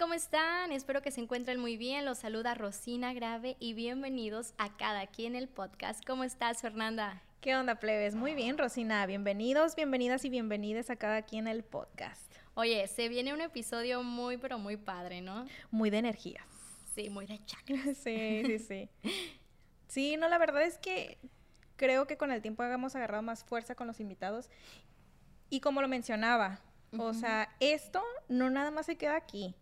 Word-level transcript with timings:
¿Cómo 0.00 0.14
están? 0.14 0.72
Espero 0.72 1.02
que 1.02 1.10
se 1.10 1.20
encuentren 1.20 1.60
muy 1.60 1.76
bien. 1.76 2.06
Los 2.06 2.20
saluda 2.20 2.54
Rosina 2.54 3.12
Grave 3.12 3.58
y 3.60 3.74
bienvenidos 3.74 4.54
a 4.56 4.74
Cada 4.78 5.06
quien 5.06 5.36
el 5.36 5.46
podcast. 5.46 6.02
¿Cómo 6.06 6.24
estás, 6.24 6.62
Fernanda? 6.62 7.22
¿Qué 7.42 7.54
onda, 7.54 7.74
plebes? 7.74 8.14
Muy 8.14 8.34
bien, 8.34 8.56
Rosina. 8.56 9.04
Bienvenidos, 9.04 9.76
bienvenidas 9.76 10.24
y 10.24 10.30
bienvenidas 10.30 10.88
a 10.88 10.96
cada 10.96 11.20
quien 11.20 11.46
el 11.46 11.62
podcast. 11.64 12.32
Oye, 12.54 12.88
se 12.88 13.10
viene 13.10 13.34
un 13.34 13.42
episodio 13.42 14.02
muy, 14.02 14.38
pero 14.38 14.58
muy 14.58 14.78
padre, 14.78 15.20
¿no? 15.20 15.44
Muy 15.70 15.90
de 15.90 15.98
energía. 15.98 16.46
Sí, 16.94 17.10
muy 17.10 17.26
de 17.26 17.38
chakra. 17.44 17.76
Sí, 17.94 18.42
sí, 18.46 18.58
sí. 18.58 18.88
Sí, 19.86 20.16
no, 20.16 20.30
la 20.30 20.38
verdad 20.38 20.62
es 20.62 20.78
que 20.78 21.18
creo 21.76 22.06
que 22.06 22.16
con 22.16 22.32
el 22.32 22.40
tiempo 22.40 22.64
hemos 22.64 22.96
agarrado 22.96 23.22
más 23.22 23.44
fuerza 23.44 23.74
con 23.74 23.86
los 23.86 24.00
invitados. 24.00 24.48
Y 25.50 25.60
como 25.60 25.82
lo 25.82 25.88
mencionaba, 25.88 26.62
o 26.96 27.12
sea, 27.12 27.54
esto 27.60 28.02
no 28.28 28.48
nada 28.48 28.70
más 28.70 28.86
se 28.86 28.96
queda 28.96 29.16
aquí. 29.16 29.54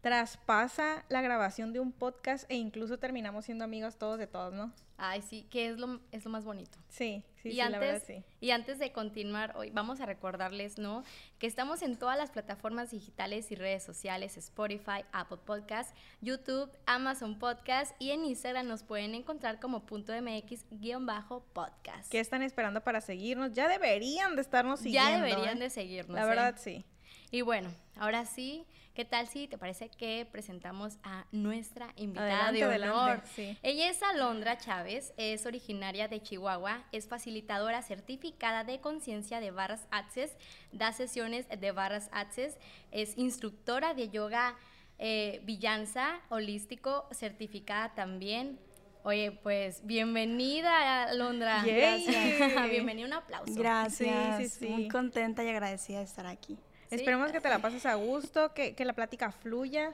Traspasa 0.00 1.04
la 1.08 1.20
grabación 1.20 1.72
de 1.72 1.80
un 1.80 1.92
podcast 1.92 2.50
e 2.50 2.56
incluso 2.56 2.98
terminamos 2.98 3.44
siendo 3.44 3.64
amigos 3.64 3.96
todos 3.96 4.18
de 4.18 4.26
todos, 4.26 4.54
¿no? 4.54 4.72
Ay, 5.02 5.22
sí, 5.22 5.46
que 5.50 5.68
es 5.68 5.78
lo, 5.78 6.00
es 6.12 6.26
lo 6.26 6.30
más 6.30 6.44
bonito. 6.44 6.78
Sí, 6.90 7.24
sí, 7.42 7.48
y, 7.48 7.52
sí, 7.52 7.60
antes, 7.60 7.72
la 7.72 7.78
verdad 7.78 8.02
sí. 8.06 8.22
y 8.40 8.50
antes 8.50 8.78
de 8.78 8.92
continuar 8.92 9.56
hoy, 9.56 9.70
vamos 9.70 10.00
a 10.00 10.06
recordarles, 10.06 10.78
¿no? 10.78 11.04
Que 11.38 11.46
estamos 11.46 11.80
en 11.80 11.96
todas 11.98 12.18
las 12.18 12.30
plataformas 12.30 12.90
digitales 12.90 13.50
y 13.50 13.54
redes 13.54 13.82
sociales, 13.82 14.36
Spotify, 14.36 15.04
Apple 15.12 15.38
Podcast, 15.44 15.96
YouTube, 16.20 16.70
Amazon 16.84 17.38
Podcast 17.38 17.94
y 17.98 18.10
en 18.10 18.26
Instagram 18.26 18.68
nos 18.68 18.82
pueden 18.82 19.14
encontrar 19.14 19.58
como 19.58 19.86
punto 19.86 20.12
MX-podcast. 20.12 22.10
¿Qué 22.10 22.20
están 22.20 22.42
esperando 22.42 22.82
para 22.82 23.00
seguirnos? 23.00 23.52
Ya 23.54 23.68
deberían 23.68 24.36
de 24.36 24.42
estarnos 24.42 24.80
siguiendo. 24.80 25.10
ya 25.10 25.16
deberían 25.16 25.56
¿eh? 25.58 25.60
de 25.60 25.70
seguirnos. 25.70 26.14
La 26.14 26.24
¿eh? 26.24 26.28
verdad 26.28 26.56
sí. 26.58 26.84
Y 27.32 27.42
bueno, 27.42 27.70
ahora 27.96 28.24
sí, 28.24 28.66
¿qué 28.92 29.04
tal 29.04 29.28
si 29.28 29.46
te 29.46 29.56
parece 29.56 29.88
que 29.88 30.26
presentamos 30.30 30.98
a 31.04 31.26
nuestra 31.30 31.92
invitada 31.94 32.48
Adelante, 32.48 32.58
de 32.58 32.88
honor? 32.88 33.10
adelante, 33.10 33.30
sí. 33.36 33.58
Ella 33.62 33.88
es 33.88 34.02
Alondra 34.02 34.58
Chávez, 34.58 35.14
es 35.16 35.46
originaria 35.46 36.08
de 36.08 36.20
Chihuahua, 36.20 36.84
es 36.90 37.06
facilitadora 37.06 37.82
certificada 37.82 38.64
de 38.64 38.80
conciencia 38.80 39.38
de 39.38 39.52
Barras 39.52 39.86
Access, 39.92 40.36
da 40.72 40.92
sesiones 40.92 41.46
de 41.48 41.70
Barras 41.70 42.08
Access, 42.12 42.58
es 42.90 43.16
instructora 43.16 43.94
de 43.94 44.08
yoga 44.08 44.56
eh, 44.98 45.40
Villanza 45.44 46.20
holístico, 46.30 47.06
certificada 47.12 47.94
también. 47.94 48.58
Oye, 49.04 49.30
pues 49.30 49.86
bienvenida, 49.86 51.04
Alondra. 51.04 51.64
Yay. 51.64 52.04
Gracias. 52.04 52.70
bienvenida, 52.70 53.06
un 53.06 53.12
aplauso. 53.12 53.54
Gracias. 53.54 54.36
Sí, 54.36 54.48
sí, 54.48 54.66
sí. 54.66 54.68
Muy 54.68 54.88
contenta 54.88 55.44
y 55.44 55.48
agradecida 55.48 55.98
de 55.98 56.04
estar 56.04 56.26
aquí. 56.26 56.58
Sí. 56.90 56.96
Esperemos 56.96 57.32
que 57.32 57.40
te 57.40 57.48
la 57.48 57.60
pases 57.60 57.86
a 57.86 57.94
gusto, 57.94 58.52
que, 58.52 58.74
que 58.74 58.84
la 58.84 58.92
plática 58.92 59.30
fluya 59.32 59.92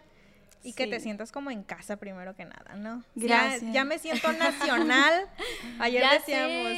y 0.62 0.72
que 0.72 0.86
te 0.86 0.98
sientas 0.98 1.30
como 1.30 1.50
en 1.50 1.62
casa 1.62 1.96
primero 1.96 2.34
que 2.34 2.44
nada, 2.44 2.74
¿no? 2.74 3.04
Gracias. 3.14 3.60
Ya, 3.62 3.72
ya 3.72 3.84
me 3.84 3.98
siento 3.98 4.32
nacional. 4.32 5.28
Ayer 5.78 6.02
Ya 6.02 6.12
decíamos, 6.14 6.72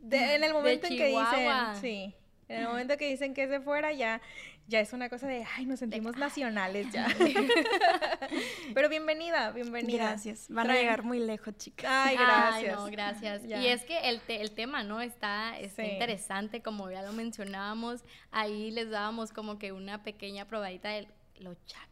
de- 0.00 0.34
en 0.34 0.44
el 0.44 0.52
momento 0.52 0.86
en 0.88 0.96
que 0.96 1.06
dicen, 1.06 1.48
sí, 1.80 2.14
en 2.48 2.60
el 2.62 2.66
momento 2.68 2.96
que 2.98 3.08
dicen 3.08 3.32
que 3.34 3.44
es 3.44 3.50
de 3.50 3.60
fuera, 3.60 3.92
ya, 3.92 4.20
ya 4.68 4.80
es 4.80 4.92
una 4.92 5.08
cosa 5.08 5.26
de, 5.26 5.44
ay, 5.56 5.66
nos 5.66 5.80
sentimos 5.80 6.16
nacionales 6.16 6.90
ya. 6.92 7.06
Pero 8.74 8.88
bienvenida, 8.88 9.50
bienvenida. 9.50 10.04
Gracias. 10.10 10.46
Van 10.48 10.70
a 10.70 10.74
llegar 10.74 11.02
muy 11.02 11.18
lejos, 11.18 11.56
chicas. 11.56 11.90
Ay, 11.90 12.16
Ay, 12.18 12.24
gracias. 12.24 12.76
no, 12.76 12.86
gracias. 12.86 13.42
Ya. 13.44 13.60
Y 13.60 13.68
es 13.68 13.84
que 13.84 13.98
el, 14.08 14.20
te- 14.20 14.40
el 14.40 14.52
tema, 14.52 14.82
¿no? 14.82 15.00
Está, 15.00 15.58
está 15.58 15.82
Sí. 15.84 15.90
interesante, 15.90 16.62
como 16.62 16.90
ya 16.90 17.02
lo 17.02 17.12
mencionábamos. 17.12 18.02
Ahí 18.30 18.70
les 18.70 18.90
dábamos 18.90 19.32
como 19.32 19.58
que 19.58 19.72
una 19.72 20.02
pequeña 20.02 20.46
probadita 20.46 20.88
de 20.90 21.08
los 21.38 21.56
chakras. 21.66 21.90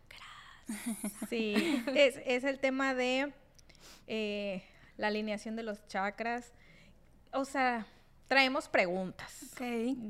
Sí, 1.28 1.82
es, 1.94 2.20
es 2.24 2.44
el 2.44 2.60
tema 2.60 2.94
de 2.94 3.32
eh, 4.06 4.62
la 4.96 5.08
alineación 5.08 5.56
de 5.56 5.64
los 5.64 5.84
chakras. 5.88 6.52
O 7.32 7.44
sea, 7.44 7.86
traemos 8.30 8.68
preguntas 8.68 9.28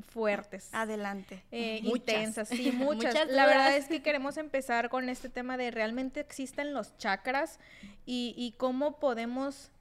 fuertes. 0.09 0.69
Adelante. 0.73 1.43
eh, 1.51 1.79
Muchas. 1.81 1.97
intensas, 1.97 2.47
sí, 2.49 2.71
muchas. 2.75 3.13
Muchas 3.15 3.29
la 3.29 3.47
verdad 3.47 3.75
es 3.75 3.87
que 3.87 4.03
queremos 4.03 4.37
empezar 4.37 4.89
con 4.89 5.09
este 5.09 5.27
tema 5.27 5.57
de 5.57 5.71
realmente 5.71 6.19
existen 6.19 6.73
los 6.73 6.95
chakras 6.97 7.59
y, 8.05 8.35
y 8.37 8.51
cómo 8.57 8.99
podemos, 8.99 9.71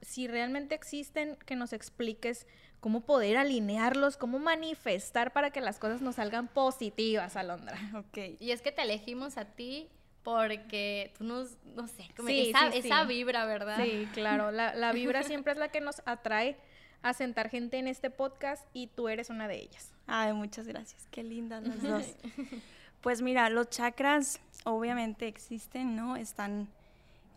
si 0.00 0.26
realmente 0.28 0.74
existen, 0.74 1.36
que 1.44 1.56
nos 1.56 1.74
expliques 1.74 2.46
cómo 2.80 3.02
poder 3.02 3.36
alinearlos, 3.36 4.16
cómo 4.16 4.38
manifestar 4.38 5.32
para 5.34 5.50
que 5.50 5.60
las 5.60 5.78
cosas 5.78 6.00
nos 6.00 6.14
salgan 6.16 6.48
positivas, 6.48 7.36
Alondra. 7.36 7.76
Ok. 7.94 8.40
Y 8.40 8.50
es 8.50 8.62
que 8.62 8.72
te 8.72 8.82
elegimos 8.82 9.36
a 9.36 9.44
ti 9.44 9.88
porque 10.22 11.12
tú 11.18 11.24
nos, 11.24 11.58
no 11.76 11.86
sé, 11.86 12.08
como 12.16 12.28
Sí, 12.30 12.48
esa, 12.48 12.72
sí, 12.72 12.78
esa 12.78 13.02
sí. 13.02 13.08
vibra, 13.08 13.44
¿verdad? 13.44 13.78
Sí, 13.84 14.08
claro. 14.14 14.50
La, 14.50 14.74
la 14.74 14.92
vibra 14.92 15.22
siempre 15.22 15.52
es 15.52 15.58
la 15.58 15.68
que 15.68 15.82
nos 15.82 16.00
atrae 16.06 16.56
a 17.04 17.12
sentar 17.12 17.50
gente 17.50 17.78
en 17.78 17.86
este 17.86 18.08
podcast 18.08 18.64
y 18.72 18.86
tú 18.86 19.08
eres 19.08 19.28
una 19.28 19.46
de 19.46 19.60
ellas. 19.60 19.92
Ay, 20.06 20.32
muchas 20.32 20.66
gracias. 20.66 21.06
Qué 21.10 21.22
lindas 21.22 21.62
las 21.62 21.82
dos. 21.82 22.04
Pues 23.02 23.20
mira, 23.20 23.50
los 23.50 23.68
chakras 23.68 24.40
obviamente 24.64 25.28
existen, 25.28 25.94
¿no? 25.94 26.16
Están, 26.16 26.68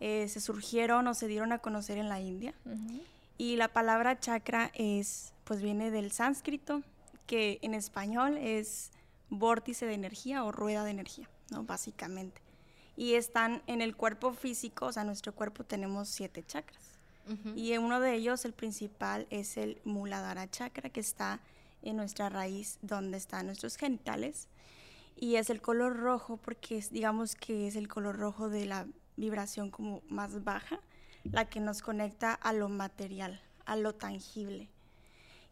eh, 0.00 0.26
se 0.28 0.40
surgieron 0.40 1.06
o 1.06 1.12
se 1.12 1.28
dieron 1.28 1.52
a 1.52 1.58
conocer 1.58 1.98
en 1.98 2.08
la 2.08 2.20
India. 2.20 2.54
Y 3.36 3.56
la 3.56 3.68
palabra 3.68 4.18
chakra 4.18 4.70
es, 4.72 5.34
pues 5.44 5.60
viene 5.60 5.90
del 5.90 6.10
sánscrito, 6.10 6.82
que 7.26 7.58
en 7.60 7.74
español 7.74 8.38
es 8.38 8.92
vórtice 9.28 9.84
de 9.84 9.92
energía 9.92 10.42
o 10.42 10.52
rueda 10.52 10.84
de 10.84 10.92
energía, 10.92 11.28
¿no? 11.50 11.64
Básicamente. 11.64 12.40
Y 12.96 13.12
están 13.12 13.62
en 13.66 13.82
el 13.82 13.94
cuerpo 13.94 14.32
físico, 14.32 14.86
o 14.86 14.92
sea, 14.92 15.02
en 15.02 15.08
nuestro 15.08 15.34
cuerpo 15.34 15.64
tenemos 15.64 16.08
siete 16.08 16.42
chakras. 16.46 16.97
Ujú. 17.28 17.54
Y 17.56 17.76
uno 17.76 18.00
de 18.00 18.14
ellos, 18.14 18.44
el 18.44 18.52
principal, 18.52 19.26
es 19.30 19.56
el 19.56 19.80
Muladhara 19.84 20.50
chakra, 20.50 20.90
que 20.90 21.00
está 21.00 21.40
en 21.82 21.96
nuestra 21.96 22.28
raíz, 22.28 22.78
donde 22.82 23.18
están 23.18 23.46
nuestros 23.46 23.76
genitales. 23.76 24.48
Y 25.16 25.36
es 25.36 25.50
el 25.50 25.60
color 25.60 25.96
rojo, 25.96 26.36
porque 26.36 26.78
es, 26.78 26.90
digamos 26.90 27.34
que 27.34 27.66
es 27.66 27.76
el 27.76 27.88
color 27.88 28.16
rojo 28.16 28.48
de 28.48 28.66
la 28.66 28.86
vibración 29.16 29.70
como 29.70 30.02
más 30.08 30.44
baja, 30.44 30.80
la 31.24 31.48
que 31.48 31.60
nos 31.60 31.82
conecta 31.82 32.32
a 32.32 32.52
lo 32.52 32.68
material, 32.68 33.40
a 33.66 33.76
lo 33.76 33.94
tangible. 33.94 34.70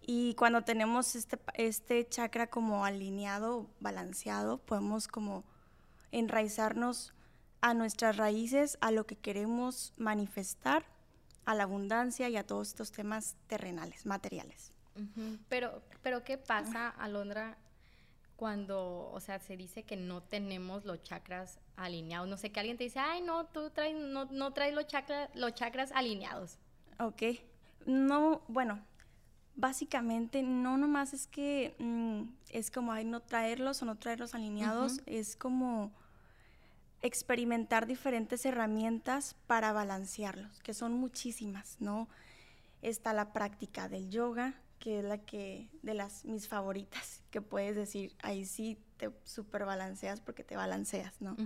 Y 0.00 0.34
cuando 0.34 0.62
tenemos 0.62 1.16
este, 1.16 1.38
este 1.54 2.09
chakra 2.09 2.47
como 2.47 2.84
alineado, 2.84 3.66
balanceado, 3.81 4.59
podemos 4.59 5.09
como 5.09 5.44
enraizarnos 6.12 7.12
a 7.60 7.75
nuestras 7.75 8.16
raíces, 8.16 8.78
a 8.81 8.92
lo 8.92 9.04
que 9.04 9.16
queremos 9.16 9.92
manifestar, 9.97 10.84
a 11.47 11.55
la 11.55 11.62
abundancia 11.62 12.29
y 12.29 12.37
a 12.37 12.45
todos 12.47 12.69
estos 12.69 12.93
temas 12.93 13.37
terrenales, 13.47 14.05
materiales. 14.05 14.73
Pero, 15.49 15.83
pero 16.03 16.23
¿qué 16.25 16.37
pasa, 16.39 16.89
Alondra, 16.89 17.57
cuando, 18.37 19.11
o 19.12 19.21
sea, 19.21 19.39
se 19.39 19.57
dice 19.57 19.83
que 19.84 19.97
no 19.97 20.23
tenemos 20.23 20.84
los 20.84 21.03
chakras 21.03 21.59
alineados? 21.77 22.29
No 22.29 22.37
sé, 22.37 22.51
que 22.51 22.61
alguien 22.61 22.77
te 22.77 22.84
dice, 22.84 22.99
ay, 22.99 23.23
no, 23.23 23.47
tú 23.47 23.71
traes, 23.71 23.95
no, 23.97 24.27
no 24.27 24.53
traes 24.53 24.75
los, 24.75 24.87
chakra- 24.87 25.31
los 25.34 25.54
chakras 25.54 25.93
alineados. 25.93 26.59
Ok. 26.98 27.22
No, 27.87 28.42
bueno, 28.49 28.81
básicamente 29.54 30.42
no 30.42 30.77
nomás 30.77 31.15
es 31.15 31.27
que 31.27 31.75
mm, 31.78 32.22
es 32.51 32.71
como 32.71 32.92
ay, 32.92 33.04
no 33.04 33.21
traerlos 33.21 33.81
o 33.83 33.84
no 33.87 33.97
traerlos 33.97 34.34
alineados, 34.34 35.01
es 35.07 35.37
como 35.37 35.92
experimentar 37.03 37.87
diferentes 37.87 38.45
herramientas 38.47 39.37
para 39.47 39.72
balancearlos, 39.72 40.60
que 40.60 40.75
son 40.75 40.93
muchísimas, 40.93 41.77
¿no? 41.81 42.09
Está 42.83 43.13
la 43.13 43.33
práctica 43.33 43.89
del 43.89 44.10
yoga, 44.10 44.54
que 44.78 45.01
es 45.01 45.04
la 45.04 45.19
que 45.19 45.69
de 45.83 45.95
las 45.95 46.25
mis 46.25 46.48
favoritas, 46.48 47.22
que 47.31 47.41
puedes 47.41 47.77
decir, 47.77 48.15
ahí 48.22 48.45
sí 48.45 48.78
te 48.97 49.10
super 49.25 49.65
balanceas 49.65 50.21
porque 50.21 50.45
te 50.45 50.57
balanceas, 50.57 51.21
¿no? 51.21 51.37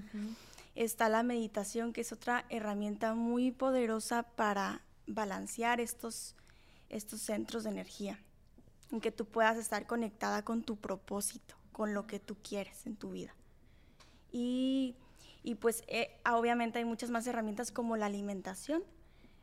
Está 0.74 1.08
la 1.08 1.22
meditación, 1.22 1.92
que 1.92 2.02
es 2.02 2.12
otra 2.12 2.44
herramienta 2.48 3.14
muy 3.14 3.50
poderosa 3.50 4.22
para 4.22 4.82
balancear 5.06 5.80
estos, 5.80 6.36
estos 6.88 7.20
centros 7.20 7.64
de 7.64 7.70
energía, 7.70 8.20
en 8.92 9.00
que 9.00 9.10
tú 9.10 9.26
puedas 9.26 9.58
estar 9.58 9.86
conectada 9.86 10.44
con 10.44 10.62
tu 10.62 10.76
propósito, 10.76 11.56
con 11.72 11.92
lo 11.92 12.06
que 12.06 12.20
tú 12.20 12.36
quieres 12.36 12.86
en 12.86 12.96
tu 12.96 13.10
vida. 13.10 13.34
Y 14.32 14.94
Y 15.42 15.54
pues 15.54 15.82
eh, 15.88 16.20
obviamente 16.30 16.78
hay 16.78 16.84
muchas 16.84 17.10
más 17.10 17.26
herramientas 17.26 17.72
como 17.72 17.96
la 17.96 18.06
alimentación. 18.06 18.82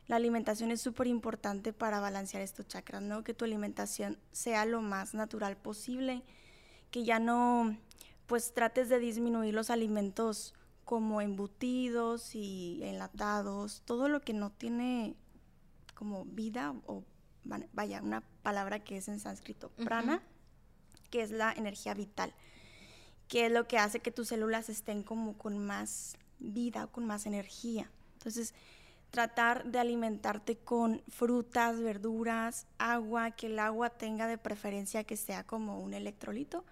La 0.06 0.16
alimentación 0.16 0.70
es 0.70 0.80
súper 0.80 1.06
importante 1.06 1.72
para 1.72 2.00
balancear 2.00 2.42
estos 2.42 2.66
chakras, 2.66 3.02
¿no? 3.02 3.24
Que 3.24 3.34
tu 3.34 3.44
alimentación 3.44 4.18
sea 4.32 4.64
lo 4.64 4.80
más 4.80 5.12
natural 5.14 5.56
posible, 5.56 6.22
que 6.90 7.04
ya 7.04 7.18
no, 7.18 7.76
pues 8.26 8.54
trates 8.54 8.88
de 8.88 8.98
disminuir 8.98 9.52
los 9.52 9.70
alimentos 9.70 10.54
como 10.84 11.20
embutidos 11.20 12.34
y 12.34 12.80
enlatados, 12.82 13.82
todo 13.84 14.08
lo 14.08 14.22
que 14.22 14.32
no 14.32 14.50
tiene 14.50 15.14
como 15.94 16.24
vida 16.24 16.74
o 16.86 17.04
vaya, 17.72 18.00
una 18.02 18.22
palabra 18.42 18.82
que 18.84 18.96
es 18.96 19.08
en 19.08 19.20
sánscrito, 19.20 19.70
prana, 19.70 20.22
que 21.10 21.22
es 21.22 21.30
la 21.30 21.52
energía 21.52 21.94
vital, 21.94 22.32
que 23.28 23.46
es 23.46 23.52
lo 23.52 23.68
que 23.68 23.78
hace 23.78 24.00
que 24.00 24.10
tus 24.10 24.28
células 24.28 24.68
estén 24.68 25.02
como 25.02 25.36
con 25.36 25.58
más 25.58 26.16
vida, 26.38 26.86
con 26.86 27.06
más 27.06 27.26
energía. 27.26 27.90
Entonces, 28.14 28.54
tratar 29.10 29.64
de 29.64 29.78
alimentarte 29.78 30.56
con 30.56 31.02
frutas, 31.08 31.80
verduras, 31.80 32.66
agua, 32.78 33.30
que 33.30 33.46
el 33.46 33.58
agua 33.58 33.90
tenga 33.90 34.26
de 34.26 34.38
preferencia 34.38 35.04
que 35.04 35.16
sea 35.16 35.44
como 35.44 35.80
un 35.80 35.94
electrolito, 35.94 36.64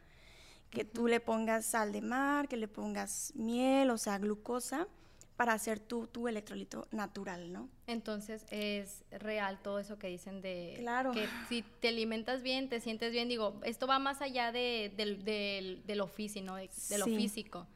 que 0.71 0.85
tú 0.85 1.07
le 1.07 1.21
pongas 1.21 1.67
sal 1.67 1.93
de 1.93 2.03
mar, 2.03 2.49
que 2.49 2.57
le 2.57 2.69
pongas 2.69 3.33
miel, 3.35 3.91
o 3.91 3.99
sea, 3.99 4.19
glucosa, 4.19 4.89
para 5.37 5.53
hacer 5.53 5.81
tu, 5.81 6.07
tu 6.07 6.29
electrolito 6.29 6.89
natural, 6.91 7.53
¿no? 7.53 7.69
Entonces 7.87 8.47
es 8.51 9.05
real 9.11 9.61
todo 9.63 9.79
eso 9.79 9.99
que 9.99 10.09
dicen 10.09 10.41
de 10.41 10.77
claro. 10.79 11.13
que 11.13 11.29
si 11.49 11.63
te 11.81 11.89
alimentas 11.89 12.43
bien, 12.43 12.69
te 12.69 12.81
sientes 12.81 13.13
bien. 13.13 13.29
Digo, 13.29 13.61
esto 13.65 13.87
va 13.87 13.99
más 13.99 14.23
allá 14.23 14.51
de, 14.51 14.91
lo 15.87 16.07
físico, 16.07 16.47
¿no? 16.47 16.57
De, 16.57 16.71
lo 16.99 17.05
físico. 17.05 17.67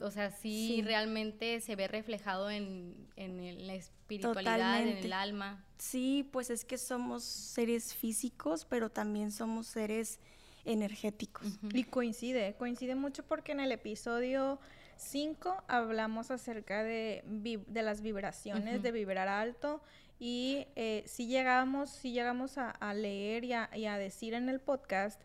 o 0.00 0.10
sea, 0.10 0.30
sí, 0.30 0.82
realmente 0.82 1.60
se 1.60 1.74
ve 1.74 1.88
reflejado 1.88 2.50
en, 2.50 3.08
en 3.16 3.66
la 3.66 3.74
espiritualidad, 3.74 4.82
en 4.82 4.98
el 4.98 5.12
alma. 5.14 5.64
Sí, 5.78 6.28
pues 6.32 6.50
es 6.50 6.66
que 6.66 6.76
somos 6.76 7.24
seres 7.24 7.94
físicos, 7.94 8.66
pero 8.66 8.90
también 8.90 9.32
somos 9.32 9.68
seres 9.68 10.20
energéticos. 10.66 11.46
Y 11.72 11.84
coincide, 11.84 12.54
coincide 12.58 12.94
mucho 12.94 13.24
porque 13.24 13.52
en 13.52 13.60
el 13.60 13.72
episodio 13.72 14.58
5 14.98 15.62
hablamos 15.68 16.30
acerca 16.30 16.82
de, 16.82 17.22
de 17.24 17.82
las 17.82 18.02
vibraciones, 18.02 18.82
de 18.82 18.92
vibrar 18.92 19.28
alto. 19.28 19.80
Y 20.18 20.66
eh, 20.74 21.04
si 21.06 21.28
llegamos, 21.28 21.90
si 21.90 22.12
llegamos 22.12 22.58
a, 22.58 22.94
leer 22.94 23.44
y 23.44 23.52
a, 23.52 23.70
y 23.74 23.86
a, 23.86 23.96
decir 23.96 24.34
en 24.34 24.48
el 24.48 24.60
podcast 24.60 25.20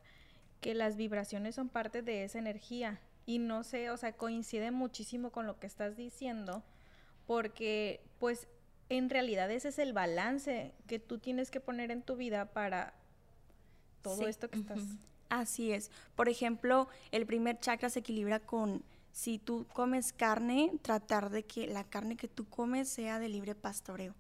que 0.62 0.76
las 0.76 0.96
vibraciones 0.96 1.56
son 1.56 1.70
parte 1.70 2.02
de 2.02 2.24
esa 2.24 2.40
energía. 2.40 3.00
Y 3.26 3.40
no 3.40 3.64
sé, 3.64 3.90
o 3.90 3.98
sea, 3.98 4.14
coincide 4.14 4.72
muchísimo 4.72 5.32
con 5.32 5.48
lo 5.48 5.60
que 5.60 5.66
estás 5.66 5.96
diciendo, 5.98 6.64
porque 7.26 8.02
pues 8.20 8.48
en 8.90 9.10
realidad 9.10 9.50
ese 9.50 9.70
es 9.70 9.80
el 9.80 9.94
balance 9.94 10.74
que 10.88 11.00
tú 11.00 11.18
tienes 11.18 11.50
que 11.50 11.60
poner 11.60 11.90
en 11.90 12.04
tu 12.04 12.16
vida 12.16 12.46
para 12.46 12.94
todo 14.02 14.28
esto 14.28 14.50
que 14.50 14.60
estás... 14.60 14.80
Así 15.30 15.72
es. 15.72 15.90
Por 16.16 16.30
ejemplo, 16.30 16.88
el 17.12 17.26
primer 17.26 17.60
chakra 17.60 17.90
se 17.90 18.00
equilibra 18.00 18.40
con 18.40 18.84
si 19.14 19.38
tú 19.38 19.66
comes 19.72 20.12
carne, 20.12 20.72
tratar 20.82 21.30
de 21.30 21.44
que 21.44 21.68
la 21.68 21.84
carne 21.86 22.18
que 22.18 22.28
tú 22.28 22.46
comes 22.50 22.90
sea 22.90 23.20
de 23.20 23.30
libre 23.30 23.56
pastoreo, 23.56 24.16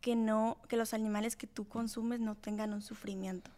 que 0.00 0.16
no 0.16 0.58
que 0.68 0.76
los 0.76 0.92
animales 0.92 1.36
que 1.36 1.46
tú 1.46 1.66
consumes 1.66 2.20
no 2.20 2.34
tengan 2.34 2.74
un 2.74 2.82
sufrimiento, 2.82 3.50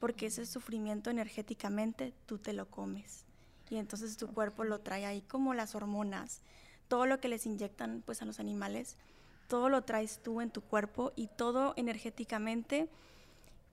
porque 0.00 0.26
ese 0.26 0.46
sufrimiento 0.46 1.10
energéticamente 1.10 2.14
tú 2.26 2.38
te 2.38 2.54
lo 2.54 2.68
comes 2.68 3.26
y 3.72 3.76
entonces 3.76 4.16
tu 4.16 4.26
cuerpo 4.28 4.64
lo 4.64 4.80
trae 4.80 5.06
ahí 5.06 5.22
como 5.22 5.54
las 5.54 5.74
hormonas, 5.74 6.40
todo 6.88 7.06
lo 7.06 7.20
que 7.20 7.28
les 7.28 7.46
inyectan 7.46 8.02
pues 8.04 8.20
a 8.20 8.24
los 8.24 8.40
animales, 8.40 8.96
todo 9.48 9.68
lo 9.68 9.82
traes 9.82 10.20
tú 10.22 10.40
en 10.40 10.50
tu 10.50 10.62
cuerpo 10.62 11.12
y 11.14 11.28
todo 11.28 11.74
energéticamente 11.76 12.88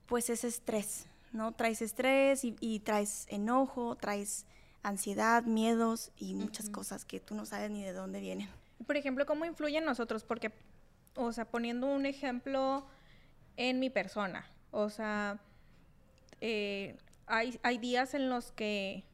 pues 0.06 0.28
es 0.28 0.44
estrés, 0.44 1.06
¿no? 1.32 1.52
Traes 1.52 1.82
estrés 1.82 2.44
y, 2.44 2.56
y 2.60 2.80
traes 2.80 3.26
enojo, 3.28 3.96
traes 3.96 4.46
ansiedad, 4.82 5.44
miedos 5.44 6.10
y 6.16 6.34
muchas 6.34 6.70
cosas 6.70 7.04
que 7.04 7.20
tú 7.20 7.34
no 7.34 7.46
sabes 7.46 7.70
ni 7.70 7.82
de 7.82 7.92
dónde 7.92 8.20
vienen. 8.20 8.48
Por 8.86 8.96
ejemplo, 8.96 9.26
¿cómo 9.26 9.44
influyen 9.44 9.84
nosotros? 9.84 10.24
Porque, 10.24 10.52
o 11.16 11.32
sea, 11.32 11.44
poniendo 11.44 11.86
un 11.86 12.06
ejemplo 12.06 12.86
en 13.56 13.78
mi 13.78 13.90
persona, 13.90 14.46
o 14.70 14.88
sea, 14.88 15.40
eh, 16.40 16.96
hay, 17.26 17.58
hay 17.62 17.78
días 17.78 18.14
en 18.14 18.30
los 18.30 18.52
que 18.52 19.04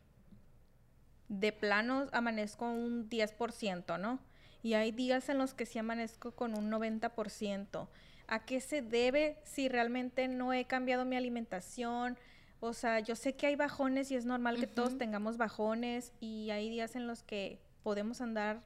de 1.29 1.53
plano 1.53 2.07
amanezco 2.13 2.67
un 2.67 3.09
10%, 3.11 3.99
¿no? 3.99 4.21
Y 4.63 4.75
hay 4.75 4.93
días 4.93 5.29
en 5.29 5.39
los 5.39 5.55
que 5.55 5.67
sí 5.67 5.79
amanezco 5.79 6.33
con 6.33 6.57
un 6.57 6.71
90%. 6.71 7.89
¿A 8.29 8.45
qué 8.45 8.61
se 8.61 8.83
debe 8.83 9.39
si 9.45 9.69
realmente 9.69 10.27
no 10.29 10.53
he 10.53 10.65
cambiado 10.65 11.05
mi 11.05 11.17
alimentación? 11.17 12.19
O 12.61 12.73
sea, 12.73 13.01
yo 13.01 13.17
sé 13.17 13.35
que 13.35 13.47
hay 13.47 13.57
bajones 13.57 14.11
y 14.11 14.17
es 14.17 14.25
normal 14.25 14.59
que 14.59 14.67
todos 14.67 14.97
tengamos 14.97 15.37
bajones 15.37 16.13
y 16.21 16.51
hay 16.51 16.71
días 16.71 16.97
en 16.97 17.07
los 17.07 17.23
que 17.23 17.61
podemos 17.83 18.21
andar 18.21 18.63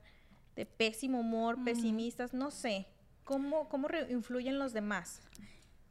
de 0.54 0.64
pésimo 0.66 1.20
humor, 1.20 1.62
pesimistas, 1.64 2.32
no 2.32 2.50
sé. 2.50 2.86
¿Cómo, 3.24 3.68
cómo 3.68 3.88
influyen 4.08 4.58
los 4.58 4.72
demás? 4.72 5.20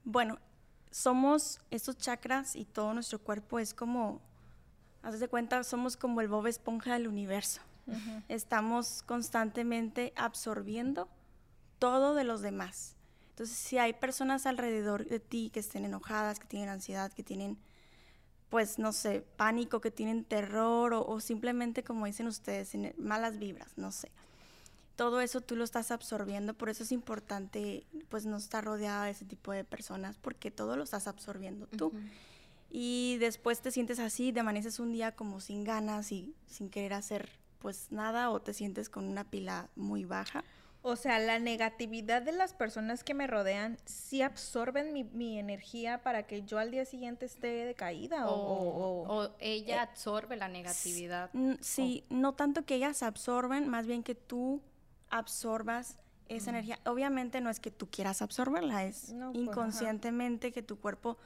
Bueno, 0.03 0.39
somos 0.91 1.59
estos 1.71 1.97
chakras 1.97 2.55
y 2.55 2.65
todo 2.65 2.93
nuestro 2.93 3.19
cuerpo 3.19 3.59
es 3.59 3.73
como, 3.73 4.21
haz 5.03 5.19
de 5.19 5.27
cuenta, 5.27 5.63
somos 5.63 5.97
como 5.97 6.21
el 6.21 6.27
Bob 6.27 6.47
Esponja 6.47 6.93
del 6.93 7.07
universo. 7.07 7.61
Estamos 8.27 9.01
constantemente 9.03 10.13
absorbiendo 10.15 11.09
todo 11.79 12.13
de 12.13 12.23
los 12.23 12.41
demás. 12.41 12.95
Entonces, 13.31 13.57
si 13.57 13.77
hay 13.77 13.93
personas 13.93 14.45
alrededor 14.45 15.05
de 15.05 15.19
ti 15.19 15.49
que 15.51 15.61
estén 15.61 15.85
enojadas, 15.85 16.39
que 16.39 16.45
tienen 16.45 16.69
ansiedad, 16.69 17.11
que 17.11 17.23
tienen 17.23 17.57
pues, 18.49 18.79
no 18.79 18.91
sé, 18.93 19.23
pánico, 19.35 19.79
que 19.81 19.91
tienen 19.91 20.23
terror 20.23 20.93
o, 20.93 21.19
simplemente, 21.19 21.83
como 21.83 22.05
dicen 22.05 22.27
ustedes, 22.27 22.71
malas 22.97 23.37
vibras, 23.37 23.77
no 23.77 23.91
sé. 23.91 24.11
Todo 24.95 25.21
eso 25.21 25.39
tú 25.39 25.55
lo 25.55 25.63
estás 25.63 25.91
absorbiendo, 25.91 26.53
por 26.53 26.69
eso 26.69 26.83
es 26.83 26.91
importante, 26.91 27.85
pues, 28.09 28.25
no 28.25 28.37
estar 28.37 28.65
rodeada 28.65 29.05
de 29.05 29.11
ese 29.11 29.25
tipo 29.25 29.51
de 29.51 29.63
personas, 29.63 30.17
porque 30.17 30.51
todo 30.51 30.75
lo 30.75 30.83
estás 30.83 31.07
absorbiendo 31.07 31.67
tú. 31.67 31.93
Y 32.69 33.17
después 33.19 33.61
te 33.61 33.71
sientes 33.71 33.99
así, 33.99 34.33
te 34.33 34.41
amaneces 34.41 34.79
un 34.79 34.91
día 34.91 35.15
como 35.15 35.39
sin 35.39 35.63
ganas 35.63 36.11
y 36.11 36.33
sin 36.47 36.69
querer 36.69 36.93
hacer, 36.93 37.29
pues, 37.59 37.91
nada, 37.91 38.29
o 38.29 38.41
te 38.41 38.53
sientes 38.53 38.89
con 38.89 39.05
una 39.05 39.23
pila 39.23 39.69
muy 39.75 40.05
baja. 40.05 40.43
O 40.81 40.95
sea, 40.95 41.19
la 41.19 41.39
negatividad 41.39 42.21
de 42.21 42.31
las 42.31 42.53
personas 42.53 43.03
que 43.03 43.13
me 43.13 43.27
rodean 43.27 43.77
sí 43.85 44.21
absorben 44.21 44.93
mi, 44.93 45.37
energía 45.37 46.01
para 46.03 46.23
que 46.23 46.43
yo 46.43 46.57
al 46.57 46.71
día 46.71 46.85
siguiente 46.85 47.25
esté 47.25 47.65
decaída 47.65 48.29
o, 48.29 49.05
o, 49.05 49.29
ella 49.39 49.75
eh, 49.75 49.79
absorbe 49.79 50.37
la 50.37 50.47
negatividad. 50.47 51.31
Sí, 51.59 52.05
no 52.09 52.33
tanto 52.33 52.63
que 52.63 52.75
ellas 52.75 53.03
absorben, 53.03 53.67
más 53.67 53.87
bien 53.87 54.03
que 54.03 54.15
tú 54.15 54.61
absorbas 55.09 55.97
esa 56.29 56.51
energía. 56.51 56.79
Obviamente 56.85 57.41
no 57.41 57.49
es 57.49 57.59
que 57.59 57.71
tú 57.71 57.89
quieras 57.89 58.21
absorberla, 58.21 58.85
es 58.85 59.13
pues, 59.13 59.35
inconscientemente 59.35 60.53
que 60.53 60.61
tu 60.61 60.79
cuerpo 60.79 61.17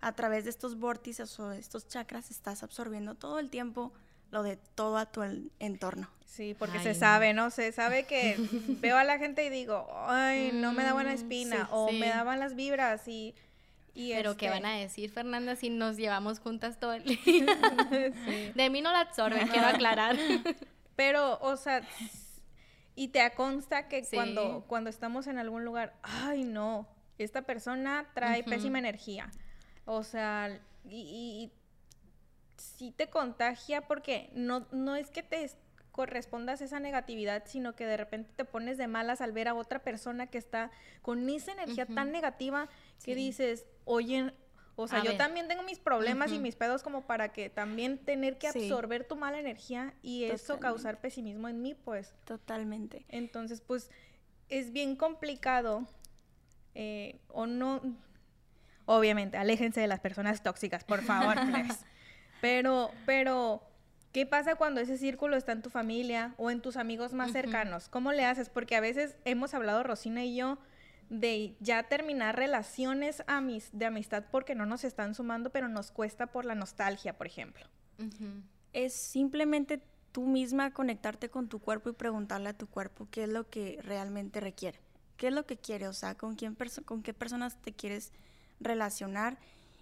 a 0.00 0.12
través 0.12 0.44
de 0.44 0.50
estos 0.50 0.78
vórtices 0.78 1.38
o 1.38 1.50
de 1.50 1.58
estos 1.58 1.86
chakras 1.86 2.30
estás 2.30 2.62
absorbiendo 2.62 3.14
todo 3.14 3.38
el 3.38 3.50
tiempo 3.50 3.92
lo 4.30 4.42
de 4.42 4.56
todo 4.56 4.98
a 4.98 5.06
tu 5.06 5.22
entorno. 5.58 6.08
Sí, 6.36 6.54
porque 6.58 6.80
se 6.80 6.94
sabe, 6.94 7.32
¿no? 7.32 7.50
Se 7.50 7.72
sabe 7.72 8.04
que 8.04 8.36
veo 8.80 8.98
a 8.98 9.04
la 9.04 9.18
gente 9.18 9.44
y 9.44 9.48
digo, 9.48 9.88
ay, 10.06 10.50
no 10.52 10.72
me 10.72 10.82
da 10.82 10.92
buena 10.92 11.10
mm, 11.10 11.14
espina, 11.14 11.68
o 11.70 11.90
me 11.92 12.08
daban 12.08 12.40
las 12.40 12.54
vibras 12.54 13.08
y... 13.08 13.34
y 13.94 14.12
Pero 14.12 14.36
¿qué 14.36 14.46
este 14.46 14.60
van 14.60 14.70
a 14.70 14.76
decir, 14.76 15.10
Fernanda, 15.10 15.56
si 15.56 15.70
nos 15.70 15.96
llevamos 15.96 16.40
juntas 16.40 16.78
todo 16.78 16.92
el 16.92 17.04
día? 17.24 17.46
De 18.54 18.68
mí 18.70 18.82
no 18.82 18.92
la 18.92 19.00
absorben, 19.00 19.48
quiero 19.48 19.66
aclarar. 19.66 20.16
Pero, 20.96 21.38
o 21.40 21.56
sea, 21.56 21.82
y 22.94 23.08
te 23.08 23.30
consta 23.32 23.88
que 23.88 24.04
cuando, 24.12 24.64
cuando 24.66 24.90
estamos 24.90 25.26
en 25.28 25.38
algún 25.38 25.64
lugar, 25.64 25.94
ay, 26.02 26.44
no, 26.44 26.86
esta 27.16 27.42
persona 27.42 28.10
trae 28.14 28.44
pésima 28.44 28.78
energía. 28.78 29.30
O 29.86 30.02
sea, 30.02 30.60
y, 30.84 30.96
y 30.96 31.52
sí 32.76 32.92
te 32.92 33.08
contagia 33.08 33.86
porque 33.86 34.30
no, 34.34 34.66
no 34.70 34.96
es 34.96 35.10
que 35.10 35.22
te 35.22 35.50
correspondas 35.96 36.60
esa 36.60 36.78
negatividad, 36.78 37.44
sino 37.46 37.74
que 37.74 37.86
de 37.86 37.96
repente 37.96 38.30
te 38.36 38.44
pones 38.44 38.76
de 38.76 38.86
malas 38.86 39.22
al 39.22 39.32
ver 39.32 39.48
a 39.48 39.54
otra 39.54 39.82
persona 39.82 40.26
que 40.26 40.36
está 40.36 40.70
con 41.00 41.28
esa 41.30 41.52
energía 41.52 41.86
tan 41.86 42.12
negativa 42.12 42.68
que 43.02 43.14
dices, 43.14 43.66
oye, 43.86 44.32
o 44.76 44.86
sea, 44.86 45.02
yo 45.02 45.16
también 45.16 45.48
tengo 45.48 45.62
mis 45.62 45.78
problemas 45.78 46.30
y 46.32 46.38
mis 46.38 46.54
pedos 46.54 46.82
como 46.82 47.06
para 47.06 47.32
que 47.32 47.48
también 47.48 47.96
tener 47.96 48.36
que 48.36 48.48
absorber 48.48 49.04
tu 49.04 49.16
mala 49.16 49.40
energía 49.40 49.94
y 50.02 50.24
eso 50.24 50.60
causar 50.60 51.00
pesimismo 51.00 51.48
en 51.48 51.62
mí, 51.62 51.74
pues. 51.74 52.14
Totalmente. 52.26 53.06
Entonces, 53.08 53.62
pues, 53.62 53.90
es 54.50 54.72
bien 54.72 54.96
complicado 54.96 55.88
eh, 56.74 57.18
o 57.28 57.46
no... 57.46 57.80
Obviamente, 58.84 59.38
aléjense 59.38 59.80
de 59.80 59.88
las 59.88 60.00
personas 60.00 60.42
tóxicas, 60.42 60.84
por 60.84 61.02
favor, 61.02 61.34
please. 61.50 61.78
Pero, 62.40 62.90
pero 63.04 63.62
¿Qué 64.16 64.24
pasa 64.24 64.54
cuando 64.54 64.80
ese 64.80 64.96
círculo 64.96 65.36
está 65.36 65.52
en 65.52 65.60
tu 65.60 65.68
familia 65.68 66.34
o 66.38 66.50
en 66.50 66.62
tus 66.62 66.78
amigos 66.78 67.12
más 67.12 67.32
cercanos? 67.32 67.90
¿Cómo 67.90 68.12
le 68.12 68.24
haces? 68.24 68.48
Porque 68.48 68.74
a 68.74 68.80
veces 68.80 69.14
hemos 69.26 69.52
hablado, 69.52 69.82
Rosina 69.82 70.24
y 70.24 70.34
yo, 70.34 70.56
de 71.10 71.54
ya 71.60 71.82
terminar 71.82 72.34
relaciones 72.34 73.22
de 73.72 73.84
amistad 73.84 74.24
porque 74.30 74.54
no 74.54 74.64
nos 74.64 74.84
están 74.84 75.14
sumando, 75.14 75.50
pero 75.50 75.68
nos 75.68 75.90
cuesta 75.90 76.28
por 76.28 76.46
la 76.46 76.54
nostalgia, 76.54 77.18
por 77.18 77.26
ejemplo. 77.26 77.66
Es 78.72 78.94
simplemente 78.94 79.82
tú 80.12 80.24
misma 80.26 80.72
conectarte 80.72 81.28
con 81.28 81.50
tu 81.50 81.58
cuerpo 81.58 81.90
y 81.90 81.92
preguntarle 81.92 82.48
a 82.48 82.56
tu 82.56 82.66
cuerpo 82.68 83.06
qué 83.10 83.24
es 83.24 83.28
lo 83.28 83.50
que 83.50 83.78
realmente 83.82 84.40
requiere. 84.40 84.80
¿Qué 85.18 85.26
es 85.26 85.34
lo 85.34 85.44
que 85.44 85.58
quiere? 85.58 85.88
O 85.88 85.92
sea, 85.92 86.14
con, 86.14 86.36
quién 86.36 86.56
con 86.86 87.02
qué 87.02 87.12
personas 87.12 87.60
te 87.60 87.74
quieres 87.74 88.14
relacionar 88.60 89.36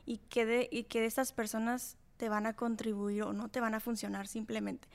y 0.06 0.18
qué 0.28 0.44
de, 0.44 0.68
y 0.72 0.82
qué 0.82 1.02
de 1.02 1.06
estas 1.06 1.32
personas 1.32 1.98
te 2.16 2.28
van 2.28 2.46
a 2.46 2.54
contribuir 2.54 3.22
o 3.22 3.32
no 3.32 3.48
te 3.48 3.60
van 3.60 3.74
a 3.74 3.80
funcionar 3.80 4.26
simplemente. 4.26 4.88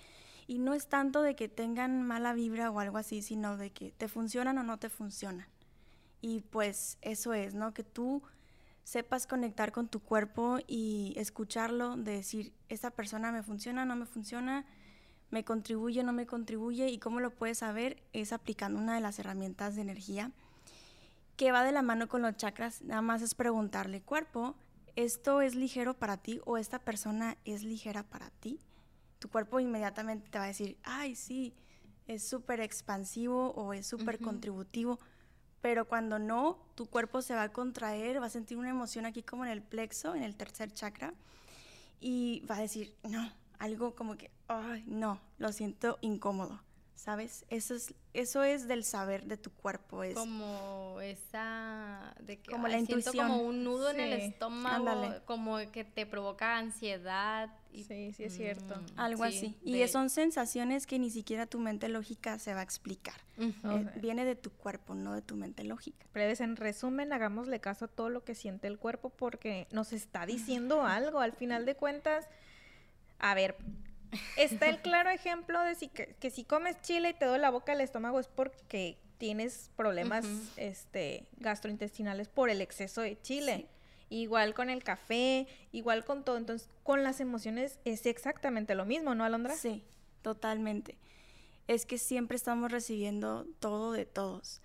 Y 0.47 0.57
no 0.59 0.73
es 0.73 0.87
tanto 0.87 1.21
de 1.21 1.35
que 1.35 1.47
tengan 1.47 2.03
mala 2.03 2.33
vibra 2.33 2.71
o 2.71 2.79
algo 2.79 2.97
así, 2.97 3.21
sino 3.21 3.57
de 3.57 3.71
que 3.71 3.91
te 3.91 4.07
funcionan 4.07 4.57
o 4.57 4.63
no 4.63 4.77
te 4.79 4.89
funcionan. 4.89 5.47
Y 6.21 6.41
pues 6.41 6.97
eso 7.01 7.33
es, 7.33 7.53
¿no? 7.53 7.73
Que 7.73 7.83
tú 7.83 8.23
sepas 8.83 9.27
conectar 9.27 9.71
con 9.71 9.87
tu 9.87 9.99
cuerpo 9.99 10.57
y 10.67 11.13
escucharlo, 11.15 11.95
de 11.95 12.13
decir, 12.13 12.53
esta 12.69 12.89
persona 12.89 13.31
me 13.31 13.43
funciona, 13.43 13.85
no 13.85 13.95
me 13.95 14.07
funciona, 14.07 14.65
me 15.29 15.45
contribuye, 15.45 16.03
no 16.03 16.11
me 16.11 16.25
contribuye, 16.25 16.89
y 16.89 16.97
cómo 16.97 17.19
lo 17.19 17.29
puedes 17.29 17.59
saber 17.59 18.01
es 18.13 18.33
aplicando 18.33 18.79
una 18.79 18.95
de 18.95 19.01
las 19.01 19.19
herramientas 19.19 19.75
de 19.75 19.83
energía 19.83 20.31
que 21.37 21.51
va 21.53 21.63
de 21.63 21.71
la 21.71 21.81
mano 21.81 22.09
con 22.09 22.21
los 22.21 22.35
chakras, 22.35 22.81
nada 22.81 23.01
más 23.01 23.21
es 23.21 23.33
preguntarle, 23.33 24.01
cuerpo, 24.01 24.55
esto 24.95 25.41
es 25.41 25.55
ligero 25.55 25.93
para 25.93 26.17
ti 26.17 26.41
o 26.45 26.57
esta 26.57 26.79
persona 26.79 27.37
es 27.45 27.63
ligera 27.63 28.03
para 28.03 28.29
ti, 28.29 28.59
tu 29.19 29.29
cuerpo 29.29 29.59
inmediatamente 29.59 30.29
te 30.29 30.37
va 30.37 30.45
a 30.45 30.47
decir, 30.47 30.77
ay, 30.83 31.15
sí, 31.15 31.53
es 32.07 32.23
súper 32.23 32.61
expansivo 32.61 33.51
o 33.51 33.73
es 33.73 33.85
súper 33.85 34.19
contributivo, 34.19 34.99
pero 35.61 35.85
cuando 35.85 36.19
no, 36.19 36.57
tu 36.75 36.85
cuerpo 36.87 37.21
se 37.21 37.35
va 37.35 37.43
a 37.43 37.51
contraer, 37.51 38.21
va 38.21 38.27
a 38.27 38.29
sentir 38.29 38.57
una 38.57 38.69
emoción 38.69 39.05
aquí 39.05 39.21
como 39.21 39.45
en 39.45 39.51
el 39.51 39.61
plexo, 39.61 40.15
en 40.15 40.23
el 40.23 40.35
tercer 40.35 40.73
chakra, 40.73 41.13
y 41.99 42.45
va 42.49 42.55
a 42.55 42.61
decir, 42.61 42.95
no, 43.03 43.31
algo 43.59 43.93
como 43.93 44.15
que, 44.15 44.31
ay, 44.47 44.83
no, 44.87 45.19
lo 45.37 45.51
siento 45.51 45.97
incómodo. 46.01 46.61
¿Sabes? 46.99 47.45
Eso 47.49 47.75
es, 47.75 47.93
eso 48.13 48.43
es 48.43 48.67
del 48.67 48.83
saber 48.83 49.25
de 49.25 49.37
tu 49.37 49.51
cuerpo. 49.51 50.03
Es 50.03 50.15
como 50.15 50.99
esa, 51.01 52.13
de 52.19 52.39
que 52.39 52.51
como 52.51 52.67
la 52.67 52.77
intuición. 52.77 53.15
como 53.15 53.41
un 53.41 53.63
nudo 53.63 53.89
en 53.91 54.01
el 54.01 54.13
estómago, 54.13 55.15
como 55.25 55.57
que 55.71 55.85
te 55.85 56.05
provoca 56.05 56.57
ansiedad. 56.57 57.49
Y, 57.71 57.85
sí, 57.85 58.11
sí 58.11 58.25
es 58.25 58.35
cierto. 58.35 58.75
Mm, 58.75 58.99
Algo 58.99 59.23
así. 59.23 59.55
Y 59.63 59.87
son 59.87 60.09
sensaciones 60.09 60.85
que 60.85 60.99
ni 60.99 61.09
siquiera 61.09 61.45
tu 61.45 61.59
mente 61.59 61.87
lógica 61.87 62.37
se 62.37 62.53
va 62.53 62.59
a 62.59 62.63
explicar. 62.63 63.15
Eh, 63.37 63.89
viene 64.01 64.25
de 64.25 64.35
tu 64.35 64.51
cuerpo, 64.51 64.93
no 64.93 65.13
de 65.13 65.21
tu 65.21 65.35
mente 65.35 65.63
lógica. 65.63 66.05
Breves, 66.13 66.41
en 66.41 66.57
resumen, 66.57 67.13
hagámosle 67.13 67.61
caso 67.61 67.85
a 67.85 67.87
todo 67.87 68.09
lo 68.09 68.25
que 68.25 68.35
siente 68.35 68.67
el 68.67 68.77
cuerpo 68.77 69.09
porque 69.09 69.67
nos 69.71 69.93
está 69.93 70.25
diciendo 70.25 70.83
algo. 70.85 71.21
Al 71.21 71.31
final 71.31 71.65
de 71.65 71.75
cuentas, 71.75 72.27
a 73.19 73.33
ver, 73.35 73.55
está 74.37 74.67
el 74.67 74.79
claro 74.81 75.09
ejemplo 75.09 75.61
de 75.61 75.75
si, 75.75 75.87
que, 75.87 76.29
si 76.29 76.43
comes 76.43 76.81
chile 76.81 77.09
y 77.09 77.13
te 77.13 77.25
duele 77.25 77.41
la 77.41 77.49
boca 77.49 77.73
el 77.73 77.81
estómago 77.81 78.19
es 78.19 78.27
porque 78.27 78.97
tienes 79.17 79.69
problemas 79.75 80.25
este, 80.55 81.27
gastrointestinales 81.37 82.29
por 82.29 82.49
el 82.49 82.61
exceso 82.61 83.01
de 83.01 83.19
chile. 83.21 83.67
Igual 84.09 84.55
con 84.55 84.71
el 84.71 84.83
café, 84.83 85.47
igual 85.71 86.03
con 86.03 86.23
todo. 86.23 86.37
Entonces, 86.37 86.69
con 86.83 87.03
las 87.03 87.19
emociones 87.19 87.79
es 87.85 88.05
exactamente 88.07 88.73
lo 88.73 88.85
mismo, 88.85 89.13
¿no, 89.13 89.23
Alondra? 89.23 89.55
Sí, 89.55 89.83
totalmente. 90.23 90.97
Es 91.67 91.85
que 91.85 91.99
siempre 91.99 92.35
estamos 92.35 92.71
recibiendo 92.71 93.45
todo 93.59 93.91
de 93.91 94.05
todos. 94.05 94.61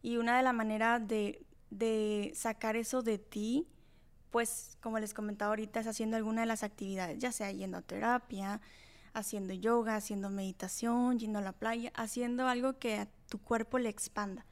Y 0.00 0.16
una 0.16 0.36
de 0.38 0.42
las 0.44 0.54
maneras 0.54 1.06
de, 1.06 1.44
de 1.70 2.32
sacar 2.34 2.76
eso 2.76 3.02
de 3.02 3.18
ti, 3.18 3.66
pues, 4.30 4.78
como 4.80 4.98
les 4.98 5.12
comentaba 5.12 5.50
ahorita, 5.50 5.80
es 5.80 5.86
haciendo 5.86 6.16
alguna 6.16 6.42
de 6.42 6.46
las 6.46 6.62
actividades, 6.62 7.18
ya 7.18 7.32
sea 7.32 7.50
yendo 7.50 7.76
a 7.76 7.82
terapia, 7.82 8.62
haciendo 9.16 9.54
yoga, 9.54 9.96
haciendo 9.96 10.28
meditación, 10.28 11.18
yendo 11.18 11.38
a 11.38 11.42
la 11.42 11.52
playa, 11.52 11.90
haciendo 11.94 12.46
algo 12.46 12.78
que 12.78 12.96
a 12.96 13.08
tu 13.28 13.38
cuerpo 13.38 13.78
le 13.78 13.88
expanda. 13.88 14.44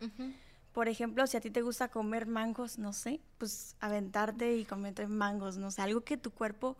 Por 0.72 0.88
ejemplo, 0.88 1.26
si 1.26 1.36
a 1.36 1.40
ti 1.40 1.50
te 1.50 1.62
gusta 1.62 1.88
comer 1.88 2.26
mangos, 2.26 2.78
no 2.78 2.92
sé, 2.92 3.20
pues 3.38 3.76
aventarte 3.78 4.56
y 4.56 4.64
comerte 4.64 5.06
mangos, 5.06 5.58
no 5.58 5.70
sé, 5.70 5.82
algo 5.82 6.00
que 6.00 6.16
tu 6.16 6.30
cuerpo 6.30 6.76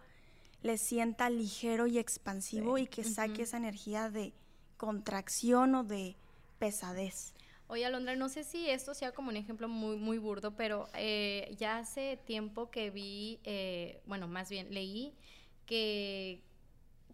le 0.62 0.78
sienta 0.78 1.28
ligero 1.28 1.86
y 1.86 1.98
expansivo 1.98 2.78
y 2.78 2.86
que 2.86 3.04
saque 3.04 3.42
esa 3.42 3.58
energía 3.58 4.08
de 4.08 4.32
contracción 4.78 5.74
o 5.74 5.84
de 5.84 6.16
pesadez. 6.58 7.34
Oye, 7.66 7.84
Alondra, 7.84 8.16
no 8.16 8.28
sé 8.30 8.44
si 8.44 8.68
esto 8.68 8.94
sea 8.94 9.12
como 9.12 9.28
un 9.28 9.36
ejemplo 9.36 9.68
muy, 9.68 9.96
muy 9.96 10.18
burdo, 10.18 10.56
pero 10.56 10.88
eh, 10.94 11.54
ya 11.58 11.78
hace 11.78 12.18
tiempo 12.24 12.70
que 12.70 12.90
vi, 12.90 13.40
eh, 13.44 14.00
bueno, 14.06 14.26
más 14.26 14.48
bien 14.48 14.72
leí 14.72 15.14
que 15.66 16.42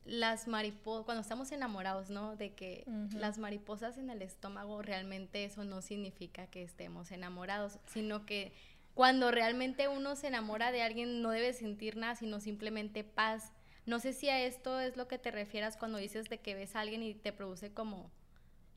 las 0.05 0.49
mariposas, 0.49 1.05
cuando 1.05 1.23
estamos 1.23 1.53
enamorados, 1.53 2.11
¿no? 2.11 2.37
De 2.37 2.55
que 2.55 2.85
las 3.15 3.39
mariposas 3.39 3.99
en 3.99 4.11
el 4.11 4.23
estómago 4.23 4.83
realmente 4.83 5.45
eso 5.45 5.65
no 5.65 5.83
significa 5.83 6.47
que 6.47 6.63
estemos 6.63 7.11
enamorados, 7.11 7.79
sino 7.87 8.27
que 8.27 8.53
cuando 8.95 9.31
realmente 9.31 9.89
uno 9.89 10.17
se 10.17 10.29
enamora 10.29 10.73
de 10.73 10.83
alguien 10.83 11.23
no 11.23 11.31
debe 11.31 11.53
sentir 11.53 11.97
nada, 11.97 12.17
sino 12.17 12.41
simplemente 12.41 13.05
paz. 13.05 13.53
No 13.87 13.99
sé 13.99 14.13
si 14.13 14.29
a 14.29 14.41
esto 14.41 14.81
es 14.81 14.97
lo 14.97 15.09
que 15.09 15.19
te 15.19 15.31
refieras 15.31 15.77
cuando 15.77 15.99
dices 15.99 16.29
de 16.29 16.39
que 16.39 16.55
ves 16.55 16.77
a 16.77 16.81
alguien 16.81 17.03
y 17.03 17.15
te 17.15 17.33
produce 17.33 17.73
como... 17.73 18.11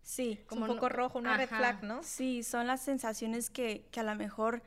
Sí, 0.01 0.39
como 0.47 0.65
un 0.65 0.67
poco 0.67 0.89
rojo, 0.89 1.17
una 1.17 1.37
red 1.37 1.47
flag, 1.47 1.83
¿no? 1.83 2.03
Sí, 2.03 2.43
son 2.43 2.67
las 2.67 2.81
sensaciones 2.81 3.49
que, 3.49 3.85
que, 3.89 4.01
a 4.01 4.03
lo 4.03 4.15
mejor 4.15 4.61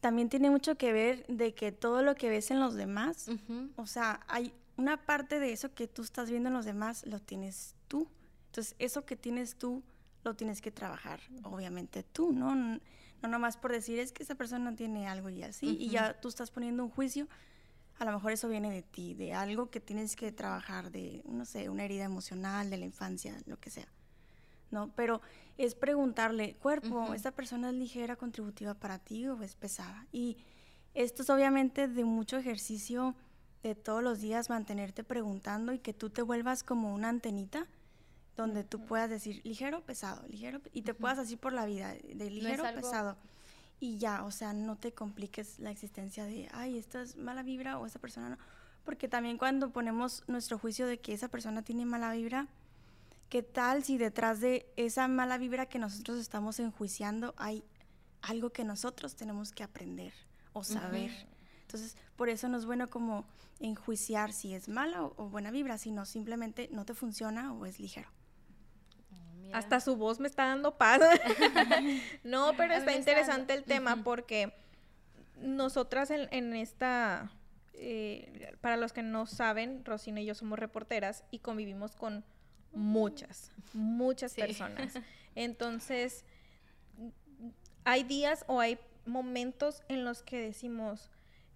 también 0.00 0.28
tiene 0.28 0.50
mucho 0.50 0.76
que 0.76 0.92
ver 0.92 1.26
de 1.26 1.52
que 1.54 1.72
todo 1.72 2.02
lo 2.02 2.14
que 2.14 2.28
ves 2.28 2.52
en 2.52 2.60
los 2.60 2.74
demás, 2.74 3.28
o 3.76 3.86
sea, 3.86 4.20
hay 4.28 4.52
una 4.76 5.04
parte 5.04 5.40
de 5.40 5.52
eso 5.52 5.74
que 5.74 5.86
tú 5.86 6.02
estás 6.02 6.30
viendo 6.30 6.48
en 6.48 6.54
los 6.54 6.64
demás 6.64 7.04
lo 7.06 7.20
tienes 7.20 7.74
tú. 7.88 8.08
Entonces, 8.46 8.74
eso 8.78 9.04
que 9.04 9.16
tienes 9.16 9.56
tú 9.56 9.82
lo 10.24 10.34
tienes 10.34 10.60
que 10.60 10.70
trabajar, 10.70 11.20
obviamente 11.42 12.02
tú, 12.02 12.32
¿no? 12.32 12.54
No 12.54 13.28
nomás 13.28 13.56
por 13.56 13.72
decir, 13.72 13.98
es 13.98 14.12
que 14.12 14.22
esa 14.22 14.34
persona 14.34 14.70
no 14.70 14.76
tiene 14.76 15.08
algo 15.08 15.30
y 15.30 15.42
así, 15.42 15.76
y 15.78 15.88
ya 15.90 16.20
tú 16.20 16.28
estás 16.28 16.50
poniendo 16.50 16.84
un 16.84 16.90
juicio, 16.90 17.28
a 17.98 18.04
lo 18.04 18.12
mejor 18.12 18.32
eso 18.32 18.48
viene 18.48 18.70
de 18.70 18.82
ti, 18.82 19.14
de 19.14 19.32
algo 19.32 19.70
que 19.70 19.80
tienes 19.80 20.16
que 20.16 20.32
trabajar, 20.32 20.90
de, 20.90 21.22
no 21.26 21.44
sé, 21.44 21.68
una 21.68 21.84
herida 21.84 22.04
emocional, 22.04 22.70
de 22.70 22.78
la 22.78 22.84
infancia, 22.84 23.36
lo 23.46 23.58
que 23.58 23.70
sea, 23.70 23.88
¿no? 24.70 24.92
Pero 24.94 25.20
es 25.56 25.74
preguntarle, 25.74 26.54
cuerpo, 26.54 27.14
¿esta 27.14 27.30
persona 27.30 27.70
es 27.70 27.74
ligera, 27.74 28.16
contributiva 28.16 28.74
para 28.74 28.98
ti 28.98 29.26
o 29.28 29.40
es 29.42 29.54
pesada? 29.54 30.06
Y 30.12 30.36
esto 30.94 31.22
es 31.22 31.30
obviamente 31.30 31.88
de 31.88 32.04
mucho 32.04 32.36
ejercicio 32.38 33.14
de 33.62 33.74
todos 33.74 34.02
los 34.02 34.20
días 34.20 34.50
mantenerte 34.50 35.04
preguntando 35.04 35.72
y 35.72 35.78
que 35.78 35.94
tú 35.94 36.10
te 36.10 36.22
vuelvas 36.22 36.64
como 36.64 36.92
una 36.92 37.08
antenita 37.08 37.66
donde 38.36 38.64
tú 38.64 38.84
puedas 38.84 39.10
decir 39.10 39.40
ligero, 39.44 39.82
pesado, 39.82 40.26
ligero, 40.28 40.60
y 40.72 40.82
te 40.82 40.94
puedas 40.94 41.18
así 41.18 41.36
por 41.36 41.52
la 41.52 41.66
vida, 41.66 41.94
de 41.94 42.30
ligero, 42.30 42.64
pesado. 42.74 43.16
Y 43.78 43.98
ya, 43.98 44.24
o 44.24 44.30
sea, 44.30 44.52
no 44.52 44.76
te 44.76 44.92
compliques 44.92 45.58
la 45.58 45.70
existencia 45.70 46.24
de, 46.24 46.48
ay, 46.52 46.78
esta 46.78 47.02
es 47.02 47.16
mala 47.16 47.42
vibra 47.42 47.78
o 47.78 47.86
esta 47.86 47.98
persona 47.98 48.30
no. 48.30 48.38
Porque 48.84 49.08
también 49.08 49.38
cuando 49.38 49.70
ponemos 49.70 50.24
nuestro 50.28 50.58
juicio 50.58 50.86
de 50.86 51.00
que 51.00 51.12
esa 51.12 51.28
persona 51.28 51.62
tiene 51.62 51.84
mala 51.84 52.12
vibra, 52.12 52.48
¿qué 53.28 53.42
tal 53.42 53.84
si 53.84 53.98
detrás 53.98 54.40
de 54.40 54.72
esa 54.76 55.08
mala 55.08 55.36
vibra 55.36 55.66
que 55.66 55.78
nosotros 55.78 56.18
estamos 56.18 56.58
enjuiciando 56.58 57.34
hay 57.36 57.64
algo 58.22 58.50
que 58.50 58.64
nosotros 58.64 59.14
tenemos 59.14 59.52
que 59.52 59.62
aprender 59.62 60.12
o 60.52 60.64
saber? 60.64 61.10
Entonces, 61.72 61.96
por 62.16 62.28
eso 62.28 62.50
no 62.50 62.58
es 62.58 62.66
bueno 62.66 62.90
como 62.90 63.24
enjuiciar 63.58 64.34
si 64.34 64.54
es 64.54 64.68
mala 64.68 65.04
o, 65.04 65.30
buena 65.30 65.50
vibra, 65.50 65.78
sino 65.78 66.04
simplemente 66.04 66.68
no 66.70 66.84
te 66.84 66.92
funciona 66.92 67.54
o 67.54 67.64
es 67.64 67.80
ligero. 67.80 68.10
Oh, 69.10 69.54
Hasta 69.54 69.80
su 69.80 69.96
voz 69.96 70.20
me 70.20 70.28
está 70.28 70.44
dando 70.44 70.76
paz. 70.76 71.00
no, 72.24 72.52
pero 72.58 72.74
está 72.74 72.94
interesante 72.94 73.54
el 73.54 73.64
tema 73.64 74.04
porque 74.04 74.52
nosotras 75.40 76.10
en, 76.10 76.54
esta, 76.54 77.32
eh, 77.72 78.54
para 78.60 78.76
los 78.76 78.92
que 78.92 79.02
no 79.02 79.24
saben, 79.24 79.82
Rosina 79.82 80.20
y 80.20 80.26
yo 80.26 80.34
somos 80.34 80.58
reporteras 80.58 81.24
y 81.30 81.38
convivimos 81.38 81.96
con 81.96 82.22
muchas, 82.74 83.50
muchas 83.72 84.34
personas. 84.34 84.92
Entonces, 85.34 86.26
hay 87.84 88.04
días 88.04 88.44
o 88.46 88.60
hay 88.60 88.78
momentos 89.06 89.82
en 89.88 90.04
los 90.04 90.22
que 90.22 90.38
decimos, 90.38 91.10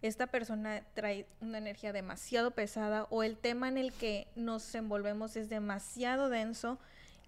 esta 0.06 0.26
persona 0.26 0.82
trae 0.94 1.26
una 1.40 1.58
energía 1.58 1.92
demasiado 1.92 2.50
pesada 2.52 3.06
o 3.10 3.22
el 3.22 3.36
tema 3.36 3.68
en 3.68 3.78
el 3.78 3.92
que 3.92 4.26
nos 4.36 4.75
envolvemos 4.75 5.36
es 5.36 5.48
demasiado 5.48 6.28
denso 6.28 6.78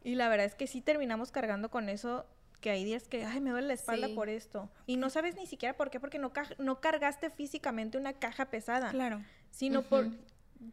y 0.03 0.15
la 0.15 0.29
verdad 0.29 0.47
es 0.47 0.55
que 0.55 0.67
sí 0.67 0.81
terminamos 0.81 1.31
cargando 1.31 1.71
con 1.71 1.89
eso 1.89 2.27
que 2.61 2.71
hay 2.71 2.85
días 2.85 3.07
que, 3.07 3.25
ay, 3.25 3.41
me 3.41 3.51
duele 3.51 3.69
la 3.69 3.75
espalda 3.75 4.09
por 4.15 4.29
esto. 4.29 4.69
Y 4.87 4.97
no 4.97 5.11
sabes 5.11 5.37
ni 5.37 5.47
siquiera 5.47 5.77
por 5.77 5.91
qué, 5.91 6.01
porque 6.01 6.19
no, 6.19 6.33
no 6.59 6.81
cargaste 6.81 7.31
físicamente 7.31 7.99
una 7.99 8.15
caja 8.15 8.47
pesada. 8.47 8.91
Claro. 8.91 9.23
Sino 9.51 9.83
por 9.83 10.09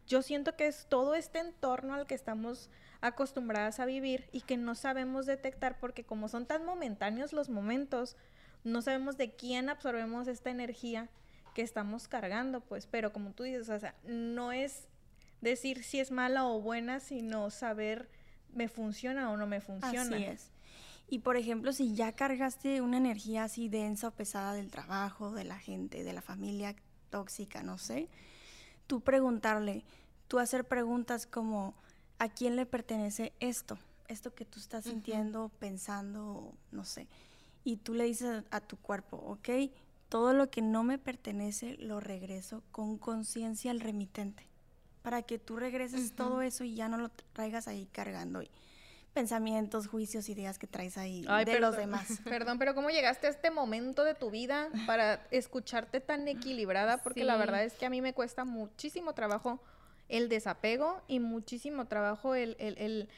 yo 0.06 0.22
siento 0.22 0.56
que 0.56 0.66
es 0.66 0.86
todo 0.88 1.14
este 1.14 1.38
entorno 1.38 1.94
al 1.94 2.06
que 2.06 2.14
estamos 2.14 2.70
acostumbradas 3.00 3.78
a 3.80 3.86
vivir 3.86 4.28
y 4.32 4.40
que 4.40 4.56
no 4.56 4.74
sabemos 4.74 5.26
detectar 5.26 5.78
porque 5.78 6.04
como 6.04 6.28
son 6.28 6.46
tan 6.46 6.64
momentáneos 6.64 7.32
los 7.32 7.48
momentos, 7.48 8.16
no 8.64 8.82
sabemos 8.82 9.16
de 9.16 9.34
quién 9.34 9.68
absorbemos 9.68 10.28
esta 10.28 10.50
energía 10.50 11.08
que 11.56 11.62
estamos 11.62 12.06
cargando, 12.06 12.60
pues, 12.60 12.86
pero 12.86 13.14
como 13.14 13.32
tú 13.32 13.44
dices, 13.44 13.70
o 13.70 13.80
sea, 13.80 13.94
no 14.04 14.52
es 14.52 14.88
decir 15.40 15.84
si 15.84 16.00
es 16.00 16.10
mala 16.10 16.44
o 16.44 16.60
buena, 16.60 17.00
sino 17.00 17.48
saber 17.48 18.10
me 18.52 18.68
funciona 18.68 19.30
o 19.30 19.38
no 19.38 19.46
me 19.46 19.62
funciona. 19.62 20.16
Así 20.16 20.24
es. 20.24 20.50
Y 21.08 21.20
por 21.20 21.38
ejemplo, 21.38 21.72
si 21.72 21.94
ya 21.94 22.12
cargaste 22.12 22.82
una 22.82 22.98
energía 22.98 23.44
así 23.44 23.70
densa 23.70 24.08
o 24.08 24.10
pesada 24.10 24.52
del 24.52 24.70
trabajo, 24.70 25.32
de 25.32 25.44
la 25.44 25.58
gente, 25.58 26.04
de 26.04 26.12
la 26.12 26.20
familia 26.20 26.76
tóxica, 27.08 27.62
no 27.62 27.78
sé, 27.78 28.10
tú 28.86 29.00
preguntarle, 29.00 29.82
tú 30.28 30.38
hacer 30.38 30.66
preguntas 30.66 31.26
como, 31.26 31.72
¿a 32.18 32.28
quién 32.28 32.56
le 32.56 32.66
pertenece 32.66 33.32
esto? 33.40 33.78
Esto 34.08 34.34
que 34.34 34.44
tú 34.44 34.60
estás 34.60 34.84
sintiendo, 34.84 35.50
pensando, 35.58 36.52
no 36.70 36.84
sé. 36.84 37.08
Y 37.64 37.78
tú 37.78 37.94
le 37.94 38.04
dices 38.04 38.44
a, 38.50 38.60
tu 38.60 38.76
cuerpo, 38.76 39.16
ok, 39.16 39.48
todo 40.08 40.32
lo 40.32 40.50
que 40.50 40.62
no 40.62 40.82
me 40.82 40.98
pertenece 40.98 41.76
lo 41.78 42.00
regreso 42.00 42.62
con 42.72 42.98
conciencia 42.98 43.70
al 43.70 43.80
remitente. 43.80 44.48
Para 45.02 45.22
que 45.22 45.38
tú 45.38 45.56
regreses 45.56 46.12
todo 46.12 46.42
eso 46.42 46.64
y 46.64 46.74
ya 46.74 46.88
no 46.88 46.98
lo 46.98 47.10
traigas 47.32 47.68
ahí 47.68 47.86
cargando. 47.92 48.42
Y, 48.42 48.50
pensamientos, 49.16 49.86
juicios, 49.86 50.28
ideas 50.28 50.58
que 50.58 50.66
traes 50.66 50.98
ahí 50.98 51.24
de 51.46 51.58
los 51.58 51.74
demás. 51.74 52.20
Perdón, 52.24 52.58
pero 52.58 52.74
¿cómo 52.74 52.90
llegaste 52.90 53.26
a 53.26 53.30
este 53.30 53.50
momento 53.50 54.04
de 54.04 54.14
tu 54.14 54.30
vida 54.30 54.68
para 54.86 55.26
escucharte 55.30 56.02
tan 56.02 56.28
equilibrada? 56.28 56.98
Porque 56.98 57.24
la 57.24 57.38
verdad 57.38 57.64
es 57.64 57.72
que 57.72 57.86
a 57.86 57.90
mí 57.90 58.02
me 58.02 58.12
cuesta 58.12 58.44
muchísimo 58.44 59.14
trabajo 59.14 59.58
el 60.10 60.28
desapego 60.28 61.00
y 61.08 61.20
muchísimo 61.20 61.86
trabajo 61.86 62.34
el, 62.34 62.56
el, 62.58 63.08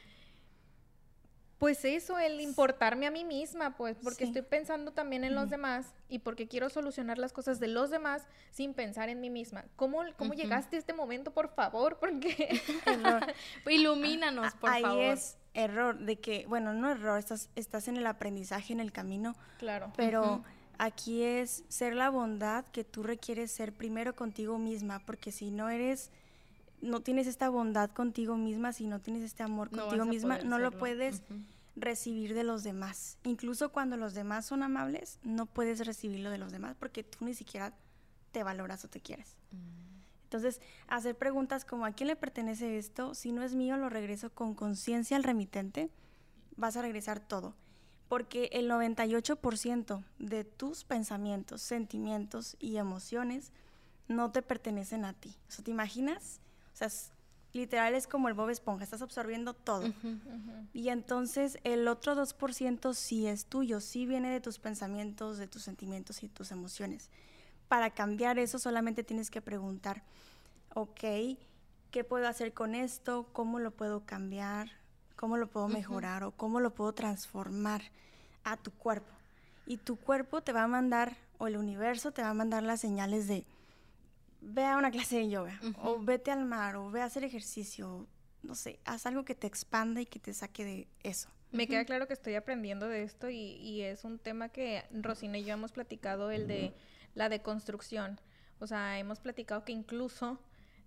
pues 1.59 1.85
eso, 1.85 2.19
el 2.19 2.41
importarme 2.41 3.07
a 3.07 3.11
mí 3.11 3.25
misma, 3.25 3.77
pues, 3.77 3.97
porque 4.03 4.25
estoy 4.25 4.43
pensando 4.43 4.93
también 4.93 5.25
en 5.25 5.35
los 5.35 5.51
demás 5.51 5.87
y 6.09 6.21
porque 6.21 6.47
quiero 6.47 6.71
solucionar 6.71 7.19
las 7.19 7.33
cosas 7.33 7.59
de 7.59 7.67
los 7.67 7.91
demás 7.91 8.27
sin 8.53 8.75
pensar 8.75 9.09
en 9.09 9.21
mí 9.21 9.29
misma. 9.29 9.65
¿Cómo, 9.75 10.03
cómo 10.17 10.35
llegaste 10.35 10.77
a 10.77 10.79
este 10.79 10.93
momento, 10.93 11.33
por 11.33 11.49
favor? 11.49 11.99
Porque 12.01 12.61
ilumínanos, 13.69 14.55
por 14.55 14.71
favor. 14.71 15.01
Ahí 15.01 15.11
es 15.11 15.37
error 15.55 15.99
de 15.99 16.21
que, 16.21 16.47
bueno, 16.47 16.73
no 16.75 16.91
error, 16.91 17.19
estás, 17.19 17.51
estás 17.57 17.89
en 17.89 17.97
el 17.97 18.07
aprendizaje, 18.07 18.73
en 18.73 18.81
el 18.81 18.93
camino. 18.93 19.35
Claro. 19.59 19.93
Pero 19.97 20.45
aquí 20.79 21.23
es 21.23 21.65
ser 21.69 21.95
la 21.95 22.09
bondad 22.09 22.65
que 22.67 22.85
tú 22.85 23.03
requieres 23.03 23.51
ser 23.51 23.73
primero 23.73 24.15
contigo 24.15 24.59
misma, 24.59 25.01
porque 25.01 25.33
si 25.33 25.51
no 25.51 25.69
eres 25.69 26.13
no 26.81 27.01
tienes 27.01 27.27
esta 27.27 27.49
bondad 27.49 27.91
contigo 27.91 28.37
misma, 28.37 28.73
si 28.73 28.87
no 28.87 29.01
tienes 29.01 29.23
este 29.23 29.43
amor 29.43 29.71
contigo 29.71 30.05
misma, 30.05 30.39
no 30.39 30.59
lo 30.59 30.71
puedes 30.73 31.23
recibir 31.77 32.35
de 32.35 32.45
los 32.45 32.63
demás. 32.65 33.19
Incluso 33.25 33.71
cuando 33.71 33.97
los 33.97 34.15
demás 34.15 34.47
son 34.47 34.63
amables, 34.63 35.19
no 35.23 35.47
puedes 35.47 35.85
recibirlo 35.87 36.31
de 36.31 36.39
los 36.39 36.53
demás 36.53 36.77
porque 36.79 37.05
tú 37.05 37.25
ni 37.25 37.35
siquiera 37.35 37.73
te 38.33 38.43
valoras 38.43 38.85
o 38.85 38.89
te 38.89 39.01
quieres. 39.01 39.37
Mm. 39.53 39.89
Entonces, 40.25 40.61
hacer 40.89 41.17
preguntas 41.17 41.65
como 41.65 41.87
¿a 41.87 41.93
quién 41.93 42.09
le 42.09 42.17
pertenece 42.17 42.77
esto? 42.77 43.15
Si 43.15 43.33
no 43.33 43.43
es 43.43 43.55
mío, 43.55 43.79
lo 43.79 43.89
regreso 43.89 44.31
con 44.31 44.55
conciencia 44.55 45.17
al 45.17 45.25
remitente, 45.25 45.91
vas 46.57 46.77
a 46.77 46.83
regresar 46.83 47.19
todo. 47.19 47.55
Porque 48.09 48.51
el 48.53 48.71
98% 48.71 50.05
de 50.19 50.45
tus 50.45 50.85
pensamientos, 50.85 51.63
sentimientos 51.63 52.57
y 52.59 52.77
emociones 52.77 53.53
no 54.07 54.31
te 54.31 54.43
pertenecen 54.43 55.05
a 55.05 55.15
ti. 55.15 55.35
O 55.49 55.51
sea, 55.51 55.65
¿te 55.65 55.71
imaginas? 55.71 56.41
Sea, 56.79 56.89
literal 57.53 57.95
es 57.95 58.07
como 58.07 58.29
el 58.29 58.35
Bob 58.35 58.51
Esponja, 58.51 58.85
estás 58.85 59.03
absorbiendo 59.03 59.55
todo. 59.55 59.93
Y 60.73 60.89
entonces 60.89 61.59
el 61.65 61.89
otro 61.89 62.15
2% 62.15 62.95
sí 62.95 63.27
es 63.27 63.47
tuyo, 63.47 63.81
sí 63.81 64.07
viene 64.07 64.31
de 64.31 64.41
tus 64.41 64.59
pensamientos, 64.59 65.39
de 65.39 65.47
tus 65.47 65.63
sentimientos 65.63 66.23
y 66.23 66.29
tus 66.29 66.51
emociones. 66.51 67.11
Para 67.69 67.91
cambiar 67.91 68.39
eso 68.39 68.59
solamente 68.59 69.05
tienes 69.05 69.31
que 69.31 69.43
preguntar, 69.43 70.03
ok, 70.75 71.01
¿qué 71.91 72.05
puedo 72.05 72.29
hacer 72.29 72.53
con 72.55 72.75
esto? 72.75 73.29
¿Cómo 73.33 73.59
lo 73.59 73.71
puedo 73.71 74.05
cambiar? 74.05 74.71
¿Cómo 75.17 75.37
lo 75.37 75.49
puedo 75.49 75.69
mejorar? 75.69 76.23
¿O 76.25 76.31
cómo 76.31 76.61
lo 76.61 76.75
puedo 76.75 76.93
transformar 76.93 77.83
a 78.45 78.57
tu 78.57 78.71
cuerpo? 78.71 79.13
Y 79.67 79.79
tu 79.79 79.97
cuerpo 79.97 80.41
te 80.41 80.53
va 80.53 80.63
a 80.63 80.69
mandar, 80.69 81.17
o 81.39 81.47
el 81.47 81.57
universo 81.57 82.13
te 82.13 82.23
va 82.23 82.31
a 82.31 82.35
mandar 82.35 82.63
las 82.63 82.81
señales 82.81 83.29
de, 83.29 83.45
ve 84.41 84.65
a 84.65 84.77
una 84.77 84.91
clase 84.91 85.17
de 85.17 85.29
yoga, 85.29 85.61
o 85.83 85.99
vete 85.99 86.31
al 86.31 86.45
mar, 86.45 86.77
o 86.77 86.91
ve 86.91 87.01
a 87.01 87.05
hacer 87.05 87.25
ejercicio, 87.25 88.07
no 88.43 88.55
sé, 88.55 88.79
haz 88.85 89.07
algo 89.07 89.25
que 89.25 89.35
te 89.35 89.47
expanda 89.47 90.01
y 90.01 90.07
que 90.07 90.19
te 90.19 90.33
saque 90.33 90.65
de 90.65 90.89
eso. 91.03 91.29
Me 91.51 91.67
queda 91.67 91.85
claro 91.85 92.07
que 92.07 92.13
estoy 92.13 92.35
aprendiendo 92.35 92.89
de 92.89 93.03
esto 93.03 93.31
y, 93.31 93.81
es 93.83 94.05
un 94.05 94.19
tema 94.19 94.51
que 94.51 94.85
Rosina 94.93 95.39
y 95.39 95.45
yo 95.45 95.55
hemos 95.55 95.73
platicado, 95.73 96.31
el 96.31 96.47
de 96.47 96.75
la 97.15 97.29
deconstrucción. 97.29 98.21
O 98.61 98.67
sea, 98.67 98.99
hemos 98.99 99.21
platicado 99.21 99.65
que 99.65 99.73
incluso 99.73 100.39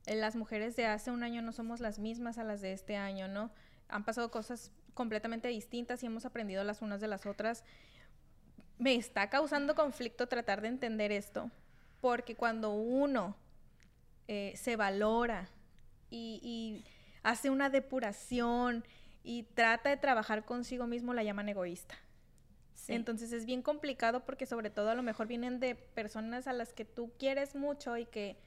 eh, 0.05 0.15
las 0.15 0.35
mujeres 0.35 0.75
de 0.75 0.85
hace 0.85 1.09
un 1.09 1.23
año 1.23 1.41
no 1.41 1.51
somos 1.51 1.79
las 1.79 1.97
mismas 1.97 2.37
a 2.37 2.43
las 2.43 2.61
de 2.61 2.73
este 2.73 2.95
año, 2.95 3.27
¿no? 3.27 3.51
Han 3.87 4.05
pasado 4.05 4.29
cosas 4.29 4.71
completamente 4.93 5.47
distintas 5.47 6.03
y 6.03 6.05
hemos 6.05 6.25
aprendido 6.25 6.63
las 6.63 6.81
unas 6.81 7.01
de 7.01 7.07
las 7.07 7.25
otras. 7.25 7.63
Me 8.77 8.95
está 8.95 9.29
causando 9.29 9.73
conflicto 9.73 10.27
tratar 10.27 10.61
de 10.61 10.67
entender 10.67 11.11
esto, 11.11 11.49
porque 12.01 12.35
cuando 12.35 12.71
uno 12.71 13.35
eh, 14.27 14.53
se 14.55 14.75
valora 14.75 15.49
y, 16.09 16.83
hace 17.23 17.49
una 17.49 17.69
depuración 17.69 18.83
y 19.23 19.43
trata 19.43 19.89
de 19.89 19.97
trabajar 19.97 20.43
consigo 20.43 20.87
mismo, 20.87 21.13
la 21.13 21.23
llaman 21.23 21.49
egoísta. 21.49 21.95
Entonces 22.87 23.31
es 23.31 23.45
bien 23.45 23.61
complicado 23.61 24.25
porque 24.25 24.47
sobre 24.47 24.71
todo 24.71 24.89
a 24.89 24.95
lo 24.95 25.03
mejor 25.03 25.27
vienen 25.27 25.59
de 25.59 25.75
personas 25.75 26.47
a 26.47 26.53
las 26.53 26.73
que 26.73 26.83
tú 26.83 27.11
quieres 27.19 27.55
mucho 27.55 27.95
y 27.95 28.05
que, 28.05 28.37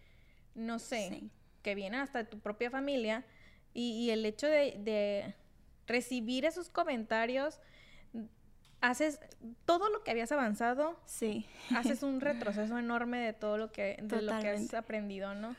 no 0.56 0.80
sé, 0.80 1.22
que 1.62 1.76
vienen 1.76 2.00
hasta 2.00 2.18
de 2.18 2.24
tu 2.24 2.40
propia 2.40 2.68
familia 2.68 3.24
y, 3.72 4.10
el 4.10 4.24
hecho 4.24 4.46
de, 4.46 5.34
recibir 5.86 6.46
esos 6.46 6.70
comentarios 6.70 7.60
haces 8.84 9.18
todo 9.64 9.88
lo 9.88 10.02
que 10.02 10.10
habías 10.10 10.30
avanzado, 10.32 10.98
sí. 11.06 11.46
haces 11.76 12.02
un 12.02 12.20
retroceso 12.20 12.78
enorme 12.78 13.18
de 13.18 13.32
todo 13.32 13.56
lo 13.58 13.72
que, 13.72 13.98
de 14.02 14.22
lo 14.22 14.38
que 14.40 14.48
has 14.50 14.74
aprendido, 14.74 15.34
¿no? 15.34 15.56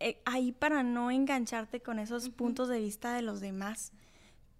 Eh, 0.00 0.20
ahí 0.24 0.52
para 0.52 0.82
no 0.82 1.10
engancharte 1.10 1.80
con 1.80 1.98
esos 1.98 2.28
puntos 2.28 2.68
de 2.68 2.80
vista 2.80 3.14
de 3.14 3.22
los 3.22 3.40
demás, 3.40 3.92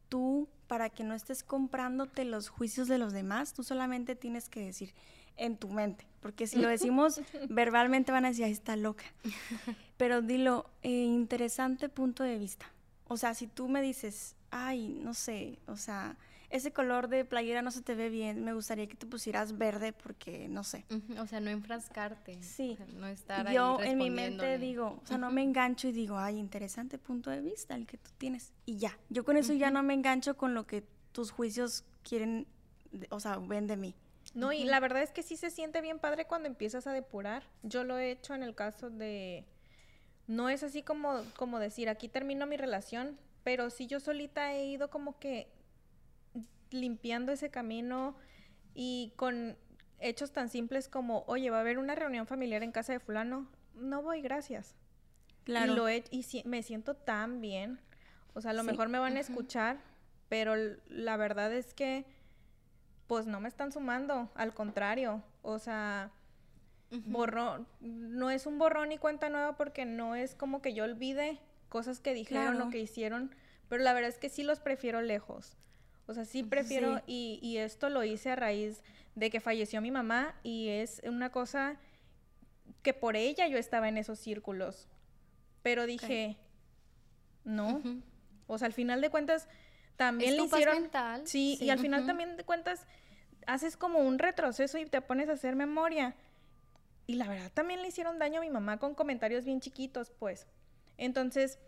tú, 0.09 0.49
para 0.67 0.91
que 0.91 1.05
no 1.05 1.15
estés 1.15 1.43
comprándote 1.43 2.25
los 2.25 2.49
juicios 2.49 2.89
de 2.89 2.99
los 2.99 3.13
demás, 3.13 3.53
tú 3.53 3.63
solamente 3.63 4.15
tienes 4.15 4.49
que 4.49 4.61
decir 4.61 4.95
en 5.37 5.57
tu 5.57 5.69
mente, 5.69 6.07
porque 6.21 6.47
si 6.47 6.59
lo 6.59 6.69
decimos 6.69 7.21
verbalmente 7.49 8.13
van 8.13 8.25
a 8.25 8.29
decir, 8.29 8.45
ahí 8.45 8.53
está 8.53 8.77
loca. 8.77 9.05
Pero 9.97 10.23
dilo, 10.23 10.71
eh, 10.83 10.91
interesante 10.91 11.89
punto 11.89 12.25
de 12.25 12.39
vista. 12.39 12.67
O 13.09 13.17
sea, 13.17 13.35
si 13.35 13.47
tú 13.47 13.69
me 13.69 13.83
dices, 13.83 14.37
ay, 14.51 15.01
no 15.03 15.15
sé, 15.15 15.59
o 15.67 15.77
sea, 15.77 16.17
ese 16.53 16.71
color 16.71 17.09
de 17.09 17.25
playera 17.25 17.63
no 17.63 17.71
se 17.71 17.81
te 17.81 17.95
ve 17.95 18.11
bien, 18.11 18.45
me 18.45 18.53
gustaría 18.53 18.87
que 18.87 18.95
te 18.95 19.07
pusieras 19.07 19.57
verde 19.57 19.95
porque 19.95 20.49
no 20.49 20.63
sé. 20.65 20.85
O 21.19 21.27
sea, 21.27 21.41
no 21.41 21.51
enfrascarte. 21.51 22.41
Sí. 22.43 22.77
no 22.95 23.07
estar 23.07 23.51
Yo 23.51 23.81
en 23.81 23.97
mi 23.97 24.11
mente 24.11 24.59
digo, 24.59 25.01
o 25.03 25.07
sea, 25.07 25.17
no 25.17 25.31
me 25.31 25.43
engancho 25.43 25.89
y 25.89 25.93
digo, 25.93 26.19
ay, 26.19 26.39
interesante 26.39 26.99
punto 26.99 27.31
de 27.31 27.41
vista 27.41 27.75
el 27.75 27.87
que 27.87 27.97
tú 27.97 28.11
tienes. 28.19 28.53
Y 28.67 28.77
ya, 28.77 28.97
yo 29.09 29.25
con 29.25 29.39
eso 29.39 29.55
ya 29.55 29.71
no 29.71 29.83
me 29.83 29.95
engancho 29.95 30.37
con 30.37 30.53
lo 30.53 30.67
que 30.67 30.85
tus 31.13 31.31
juicios 31.31 31.85
quieren, 32.03 32.47
o 33.09 33.19
sea, 33.19 33.39
ven 33.39 33.67
de 33.67 33.79
mí. 33.79 33.95
No, 34.35 34.53
y 34.53 34.65
la 34.65 34.79
verdad 34.79 35.03
es 35.03 35.11
que 35.11 35.23
sí 35.23 35.37
se 35.37 35.51
siente 35.51 35.81
bien 35.81 35.99
padre 35.99 36.27
cuando 36.27 36.49
empiezas 36.49 36.87
a 36.87 36.93
depurar. 36.93 37.45
Yo 37.63 37.83
lo 37.83 37.99
he 37.99 38.11
hecho 38.11 38.35
en 38.35 38.43
el 38.43 38.55
caso 38.55 38.91
de... 38.91 39.47
No 40.27 40.49
es 40.49 40.63
así 40.63 40.83
como, 40.83 41.23
como 41.37 41.59
decir, 41.59 41.89
aquí 41.89 42.09
termino 42.09 42.47
mi 42.47 42.57
relación, 42.57 43.19
pero 43.43 43.71
sí 43.71 43.87
yo 43.87 44.01
solita 44.01 44.53
he 44.55 44.67
ido 44.67 44.89
como 44.89 45.19
que 45.19 45.49
limpiando 46.73 47.33
ese 47.33 47.51
camino 47.51 48.17
y 48.75 49.13
con 49.17 49.57
hechos 50.01 50.33
tan 50.33 50.49
simples 50.49 50.89
como, 50.89 51.25
oye, 51.27 51.51
va 51.51 51.59
a 51.59 51.61
haber 51.61 51.79
una 51.79 51.95
reunión 51.95 52.27
familiar 52.27 52.63
en 52.63 52.73
casa 52.73 52.93
de 52.93 53.01
fulano, 53.01 53.49
no 53.75 54.03
voy, 54.03 54.21
gracias. 54.21 54.75
Claro. 55.45 55.73
Y, 55.73 55.77
lo 55.77 55.89
he, 55.89 56.05
y 56.11 56.43
me 56.45 56.63
siento 56.63 56.95
tan 56.95 57.41
bien. 57.41 57.81
O 58.35 58.41
sea, 58.41 58.53
a 58.53 58.55
lo 58.55 58.65
mejor 58.65 58.89
me 58.89 58.99
van 58.99 59.17
a 59.17 59.21
escuchar, 59.21 59.79
pero 60.29 60.55
la 60.89 61.17
verdad 61.17 61.53
es 61.53 61.75
que, 61.75 62.07
pues 63.07 63.27
no 63.27 63.41
me 63.41 63.49
están 63.49 63.73
sumando, 63.73 64.31
al 64.35 64.55
contrario. 64.55 65.23
O 65.43 65.59
sea, 65.59 66.11
borrón, 66.91 67.67
no 67.81 68.31
es 68.31 68.47
un 68.47 68.59
borrón 68.59 68.93
y 68.93 68.99
cuenta 68.99 69.29
nueva 69.29 69.57
porque 69.57 69.85
no 69.85 70.15
es 70.15 70.35
como 70.35 70.63
que 70.63 70.75
yo 70.75 70.85
olvide 70.85 71.39
cosas 71.69 72.01
que 72.01 72.15
dijeron 72.15 72.61
o 72.61 72.71
que 72.71 72.79
hicieron, 72.79 73.35
pero 73.69 73.83
la 73.83 73.93
verdad 73.93 74.11
es 74.11 74.19
que 74.19 74.29
sí 74.29 74.43
los 74.43 74.61
prefiero 74.61 75.01
lejos. 75.01 75.57
O 76.07 76.15
sea, 76.15 76.25
sí 76.25 76.43
prefiero, 76.43 77.01
Y, 77.07 77.39
y, 77.43 77.59
esto 77.59 77.89
lo 77.89 78.05
hice 78.05 78.31
a 78.31 78.37
raíz 78.37 78.83
de 79.15 79.31
que 79.31 79.41
falleció 79.41 79.81
mi 79.81 79.91
mamá 79.91 80.35
y 80.43 80.69
es 80.69 81.01
una 81.05 81.31
cosa 81.31 81.77
que 82.83 82.93
por 82.93 83.17
ella 83.17 83.47
yo 83.47 83.59
estaba 83.59 83.89
en 83.89 83.99
esos 83.99 84.19
círculos. 84.19 84.89
Pero 85.63 85.87
dije, 85.87 86.37
¿no? 87.45 87.83
O 88.47 88.59
sea, 88.59 88.67
al 88.67 88.73
final 88.73 89.01
de 89.01 89.11
cuentas, 89.11 89.49
también 89.97 90.37
le 90.37 90.45
hicieron... 90.45 90.83
mental. 90.83 91.27
Sí, 91.27 91.57
y 91.61 91.71
al 91.71 91.79
final 91.79 92.07
también 92.07 92.37
de 92.37 92.45
cuentas, 92.45 92.87
haces 93.47 93.77
como 93.77 94.01
un 94.01 94.19
retroceso 94.19 94.79
y 94.79 94.87
te 94.87 95.01
pones 95.01 95.29
a 95.29 95.33
hacer 95.33 95.57
memoria. 95.57 96.17
Y 97.07 97.15
la 97.15 97.29
verdad 97.29 97.51
también 97.53 97.83
le 97.83 97.89
hicieron 97.89 98.19
daño 98.19 98.39
a 98.39 98.43
mi 98.43 98.51
mamá 98.51 98.79
con 98.79 98.95
comentarios 98.95 99.45
bien 99.45 99.61
chiquitos, 99.61 100.11
pues. 100.11 100.47
Entonces, 100.97 101.59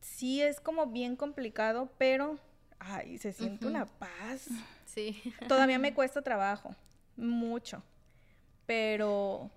sí 0.00 0.42
es 0.42 0.60
como 0.60 0.86
bien 0.86 1.16
complicado, 1.16 1.90
pero, 1.98 2.38
ay, 2.84 3.18
se 3.18 3.32
siente 3.32 3.66
una 3.66 3.86
paz. 3.86 4.48
Sí. 4.86 5.20
Todavía 5.48 5.78
me 5.78 5.94
cuesta 5.94 6.22
trabajo, 6.22 6.74
mucho. 7.16 7.82
Pero, 8.66 9.50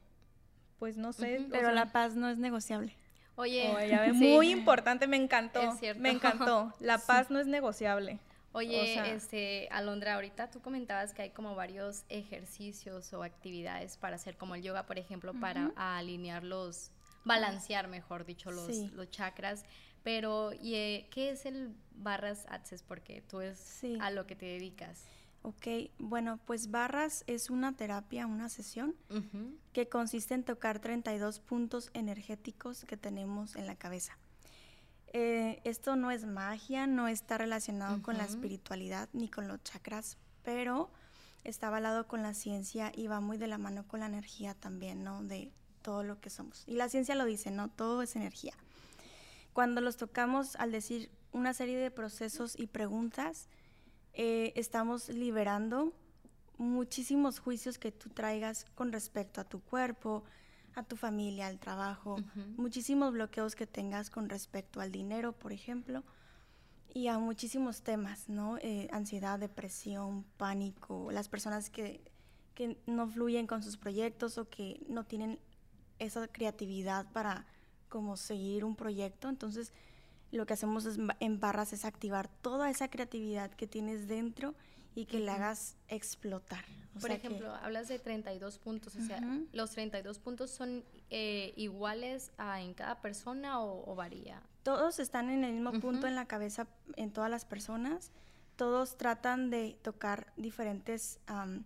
pues 0.80 0.98
no 0.98 1.14
sé. 1.14 1.46
Pero 1.52 1.68
sea, 1.68 1.72
la 1.76 1.92
paz 1.92 2.16
no 2.16 2.30
es 2.30 2.38
negociable. 2.38 2.96
Oye, 3.36 3.70
oh, 3.70 3.78
sí. 4.14 4.34
muy 4.34 4.50
importante, 4.52 5.08
me 5.08 5.18
encantó. 5.18 5.62
Es 5.74 5.80
cierto. 5.80 6.02
Me 6.02 6.10
encantó. 6.12 6.74
La 6.80 6.98
paz 6.98 7.30
no 7.30 7.40
es 7.40 7.48
negociable. 7.48 8.20
Oye, 8.54 8.82
O 8.82 8.86
sea- 8.86 9.14
este, 9.14 9.68
Alondra, 9.70 10.16
ahorita 10.16 10.50
tú 10.50 10.62
comentabas 10.62 11.14
que 11.14 11.24
hay 11.24 11.30
como 11.32 11.56
varios 11.56 12.04
ejercicios 12.08 13.12
o 13.14 13.24
actividades 13.24 13.98
para 13.98 14.16
hacer 14.16 14.38
como 14.38 14.56
el 14.56 14.62
yoga, 14.62 14.84
por 14.86 14.98
ejemplo, 14.98 15.34
para 15.34 15.72
alinear 15.76 16.44
los, 16.46 16.90
balancear, 17.26 17.90
mejor 17.90 18.26
dicho, 18.26 18.52
los, 18.52 18.68
Sí. 18.68 18.90
los 18.94 19.12
chakras. 19.12 19.66
Pero, 20.06 20.54
¿y, 20.54 20.76
eh, 20.76 21.08
¿qué 21.10 21.32
es 21.32 21.48
el 21.48 21.76
barras 21.96 22.46
access? 22.48 22.84
Porque 22.84 23.24
tú 23.24 23.42
es 23.42 23.58
Sí. 23.58 23.98
a 24.00 24.12
lo 24.12 24.28
que 24.28 24.36
te 24.36 24.46
dedicas. 24.46 25.02
Ok, 25.42 25.68
bueno, 25.98 26.40
pues 26.46 26.70
barras 26.70 27.24
es 27.26 27.50
una 27.50 27.76
terapia, 27.76 28.28
una 28.28 28.50
sesión 28.50 28.96
que 29.74 29.90
consiste 29.90 30.36
en 30.36 30.44
tocar 30.44 30.78
32 30.80 31.40
puntos 31.40 31.90
energéticos 31.94 32.86
que 32.86 32.98
tenemos 32.98 33.56
en 33.56 33.66
la 33.66 33.76
cabeza. 33.76 34.16
Eh, 35.14 35.62
esto 35.64 35.96
no 35.96 36.12
es 36.12 36.26
magia, 36.26 36.86
no 36.86 37.08
está 37.08 37.38
relacionado 37.40 38.02
con 38.04 38.18
la 38.18 38.26
espiritualidad 38.26 39.10
ni 39.14 39.28
con 39.28 39.48
los 39.48 39.64
chakras, 39.64 40.18
pero 40.44 40.92
está 41.44 41.68
avalado 41.68 42.08
con 42.08 42.22
la 42.22 42.34
ciencia 42.36 42.92
y 42.96 43.08
va 43.08 43.22
muy 43.22 43.38
de 43.38 43.48
la 43.48 43.58
mano 43.58 43.88
con 43.88 44.02
la 44.02 44.06
energía 44.08 44.54
también, 44.54 45.04
¿no? 45.04 45.24
De 45.24 45.52
todo 45.82 46.04
lo 46.04 46.20
que 46.20 46.30
somos. 46.30 46.64
Y 46.68 46.74
la 46.76 46.90
ciencia 46.90 47.16
lo 47.16 47.26
dice, 47.26 47.50
¿no? 47.50 47.70
Todo 47.70 48.02
es 48.04 48.16
energía. 48.16 48.54
Cuando 49.56 49.80
los 49.80 49.96
tocamos 49.96 50.58
al 50.58 50.74
decir 50.74 51.10
una 51.32 51.54
serie 51.54 51.78
de 51.78 51.90
procesos 51.90 52.60
y 52.60 52.68
preguntas, 52.68 53.48
eh, 54.12 54.52
estamos 54.58 55.08
liberando 55.08 55.94
muchísimos 56.58 57.40
juicios 57.40 57.78
que 57.78 57.94
tú 57.94 58.10
traigas 58.10 58.66
con 58.76 58.92
respecto 58.92 59.40
a 59.40 59.46
tu 59.46 59.62
cuerpo, 59.62 60.26
a 60.76 60.84
tu 60.84 60.98
familia, 60.98 61.48
al 61.48 61.58
trabajo, 61.58 62.18
muchísimos 62.58 63.14
bloqueos 63.14 63.56
que 63.56 63.66
tengas 63.66 64.10
con 64.10 64.28
respecto 64.28 64.82
al 64.82 64.92
dinero, 64.92 65.32
por 65.32 65.54
ejemplo, 65.54 66.04
y 66.94 67.08
a 67.08 67.18
muchísimos 67.18 67.82
temas, 67.82 68.28
¿no? 68.28 68.58
Eh, 68.58 68.90
ansiedad, 68.92 69.40
depresión, 69.40 70.26
pánico, 70.36 71.14
las 71.14 71.30
personas 71.30 71.70
que, 71.70 72.02
que 72.56 72.78
no 72.88 73.08
fluyen 73.08 73.48
con 73.48 73.64
sus 73.64 73.78
proyectos 73.78 74.38
o 74.38 74.50
que 74.50 74.86
no 74.90 75.06
tienen 75.06 75.40
esa 75.98 76.28
creatividad 76.28 77.10
para 77.14 77.46
como 77.96 78.18
seguir 78.18 78.66
un 78.66 78.76
proyecto, 78.76 79.30
entonces 79.30 79.72
lo 80.30 80.46
que 80.46 80.52
hacemos 80.52 80.84
es, 80.84 80.98
en 81.22 81.40
barras 81.40 81.72
es 81.72 81.86
activar 81.86 82.28
toda 82.28 82.70
esa 82.70 82.90
creatividad 82.90 83.52
que 83.52 83.68
tienes 83.68 84.10
dentro 84.10 84.54
y 84.96 85.06
que 85.06 85.20
la 85.22 85.32
Ujú. 85.32 85.42
hagas 85.44 85.78
explotar. 85.88 86.66
O 86.90 87.00
Por 87.00 87.10
sea 87.10 87.22
que- 87.22 87.28
ejemplo, 87.28 87.56
hablas 87.56 87.88
de 87.88 87.98
32 87.98 88.58
puntos, 88.60 88.98
o 88.98 89.02
sea, 89.02 89.20
Ujú. 89.20 89.48
¿los 89.54 89.72
32 89.72 90.20
puntos 90.20 90.52
son 90.52 90.84
eh, 91.10 91.54
iguales 91.56 92.32
a- 92.38 92.60
en 92.62 92.74
cada 92.74 93.00
persona 93.00 93.62
o, 93.62 93.90
o 93.90 93.96
varía? 93.96 94.42
todos 94.64 95.00
están 95.00 95.30
en 95.30 95.46
el 95.46 95.54
mismo 95.54 95.72
punto 95.80 96.00
Ujú. 96.00 96.08
en 96.08 96.16
la 96.16 96.26
cabeza 96.26 96.68
en 96.98 97.12
todas 97.12 97.30
las 97.30 97.46
personas. 97.46 98.12
Todos 98.58 98.98
tratan 98.98 99.50
de 99.52 99.78
tocar 99.84 100.34
diferentes 100.36 101.20
am, 101.28 101.64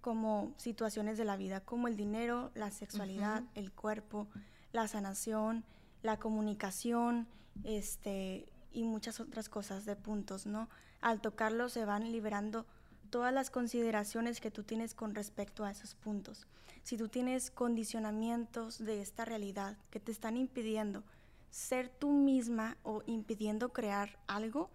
como 0.00 0.54
situaciones 0.56 1.18
de 1.18 1.24
la 1.26 1.36
vida, 1.36 1.60
como 1.60 1.86
el 1.88 1.96
dinero, 1.96 2.50
la 2.54 2.70
sexualidad, 2.70 3.42
el 3.54 3.72
cuerpo, 3.72 4.28
la 4.76 4.86
sanación, 4.86 5.64
la 6.02 6.18
comunicación, 6.18 7.26
este 7.64 8.46
y 8.72 8.84
muchas 8.84 9.20
otras 9.20 9.48
cosas 9.48 9.86
de 9.86 9.96
puntos, 9.96 10.46
¿no? 10.46 10.68
Al 11.00 11.20
tocarlos 11.20 11.72
se 11.72 11.84
van 11.84 12.12
liberando 12.12 12.66
todas 13.10 13.32
las 13.32 13.50
consideraciones 13.50 14.40
que 14.40 14.50
tú 14.50 14.62
tienes 14.62 14.94
con 14.94 15.14
respecto 15.14 15.64
a 15.64 15.70
esos 15.70 15.94
puntos. 15.94 16.46
Si 16.82 16.98
tú 16.98 17.08
tienes 17.08 17.50
condicionamientos 17.50 18.78
de 18.78 19.00
esta 19.00 19.24
realidad 19.24 19.78
que 19.90 19.98
te 19.98 20.12
están 20.12 20.36
impidiendo 20.36 21.02
ser 21.50 21.88
tú 21.88 22.12
misma 22.12 22.76
o 22.82 23.02
impidiendo 23.06 23.72
crear 23.72 24.18
algo, 24.26 24.68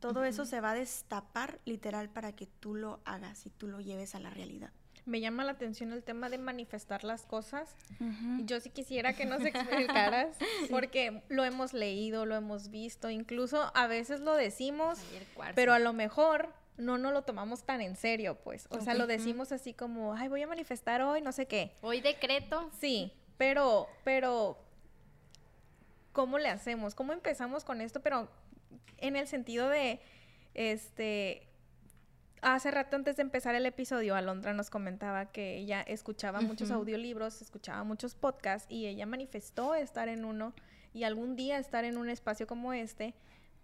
todo 0.00 0.24
eso 0.24 0.44
se 0.44 0.60
va 0.60 0.72
a 0.72 0.74
destapar 0.74 1.60
literal 1.64 2.08
para 2.10 2.32
que 2.32 2.46
tú 2.46 2.74
lo 2.74 2.98
hagas 3.04 3.46
y 3.46 3.50
tú 3.50 3.68
lo 3.68 3.80
lleves 3.80 4.14
a 4.16 4.20
la 4.20 4.30
realidad. 4.30 4.72
Me 5.06 5.20
llama 5.20 5.44
la 5.44 5.52
atención 5.52 5.92
el 5.92 6.02
tema 6.02 6.28
de 6.28 6.36
manifestar 6.36 7.04
las 7.04 7.24
cosas. 7.24 7.74
Yo 8.44 8.60
sí 8.60 8.70
quisiera 8.70 9.14
que 9.14 9.24
nos 9.24 9.40
explicaras, 9.44 10.36
porque 10.68 11.22
lo 11.28 11.44
hemos 11.44 11.72
leído, 11.72 12.26
lo 12.26 12.34
hemos 12.34 12.70
visto, 12.70 13.08
incluso 13.08 13.70
a 13.74 13.86
veces 13.86 14.20
lo 14.20 14.34
decimos, 14.34 14.98
pero 15.54 15.72
a 15.72 15.78
lo 15.78 15.92
mejor 15.92 16.52
no 16.76 16.98
nos 16.98 17.12
lo 17.12 17.22
tomamos 17.22 17.64
tan 17.64 17.80
en 17.80 17.96
serio, 17.96 18.36
pues. 18.42 18.66
O 18.70 18.80
sea, 18.80 18.94
lo 18.94 19.06
decimos 19.06 19.52
así 19.52 19.72
como, 19.72 20.14
ay, 20.14 20.28
voy 20.28 20.42
a 20.42 20.46
manifestar 20.46 21.00
hoy, 21.02 21.22
no 21.22 21.32
sé 21.32 21.46
qué. 21.46 21.72
Hoy 21.80 22.00
decreto. 22.00 22.70
Sí, 22.78 23.12
pero, 23.36 23.88
pero, 24.04 24.58
¿cómo 26.12 26.38
le 26.38 26.48
hacemos? 26.48 26.94
¿Cómo 26.94 27.12
empezamos 27.12 27.64
con 27.64 27.80
esto? 27.80 28.00
Pero 28.00 28.28
en 28.98 29.16
el 29.16 29.26
sentido 29.26 29.68
de, 29.68 30.00
este, 30.54 31.46
hace 32.42 32.70
rato 32.70 32.96
antes 32.96 33.16
de 33.16 33.22
empezar 33.22 33.54
el 33.54 33.66
episodio, 33.66 34.14
Alondra 34.14 34.52
nos 34.52 34.70
comentaba 34.70 35.26
que 35.32 35.56
ella 35.58 35.82
escuchaba 35.82 36.40
muchos 36.40 36.70
audiolibros, 36.70 37.40
escuchaba 37.42 37.84
muchos 37.84 38.14
podcasts 38.14 38.66
y 38.70 38.86
ella 38.86 39.06
manifestó 39.06 39.74
estar 39.74 40.08
en 40.08 40.24
uno 40.24 40.52
y 40.92 41.04
algún 41.04 41.36
día 41.36 41.58
estar 41.58 41.84
en 41.84 41.96
un 41.98 42.08
espacio 42.08 42.46
como 42.46 42.72
este. 42.72 43.14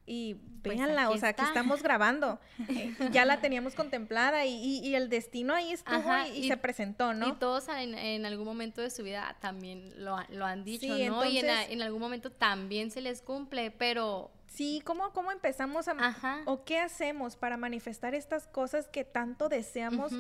Y 0.05 0.35
Pues 0.65 0.77
véanla, 0.77 1.11
o 1.11 1.17
sea, 1.17 1.29
aquí 1.29 1.43
está. 1.43 1.53
estamos 1.61 1.81
grabando. 1.83 2.41
Eh, 2.69 2.93
ya 3.13 3.25
la 3.25 3.41
teníamos 3.41 3.75
contemplada 3.77 4.45
y, 4.45 4.51
y- 4.53 4.79
y 4.89 4.95
el 4.97 5.09
destino 5.09 5.55
ahí 5.55 5.71
estuvo 5.73 5.95
Ajá, 5.95 6.27
y, 6.29 6.49
se 6.49 6.57
presentó, 6.57 7.15
¿no? 7.15 7.29
Y 7.29 7.33
todos 7.35 7.69
en, 7.69 7.95
en 7.97 8.27
algún 8.27 8.45
momento 8.47 8.81
de 8.81 8.91
su 8.91 9.05
vida 9.05 9.37
también 9.41 9.93
lo, 10.05 10.17
ha- 10.17 10.27
lo 10.31 10.45
han 10.45 10.65
dicho, 10.65 10.97
Sí, 10.97 11.07
¿no? 11.07 11.25
y 11.25 11.39
en 11.39 11.83
algún 11.83 12.01
momento 12.01 12.31
también 12.33 12.91
se 12.91 13.01
les 13.01 13.23
cumple, 13.23 13.71
pero... 13.71 14.33
Sí, 14.55 14.83
¿cómo, 14.85 15.12
cómo 15.12 15.33
empezamos 15.33 15.88
a... 15.88 15.93
Ajá. 15.93 16.43
o 16.47 16.65
qué 16.65 16.79
hacemos 16.79 17.37
para 17.37 17.57
manifestar 17.57 18.15
estas 18.15 18.47
cosas 18.47 18.88
que 18.88 19.05
tanto 19.05 19.49
deseamos, 19.49 20.12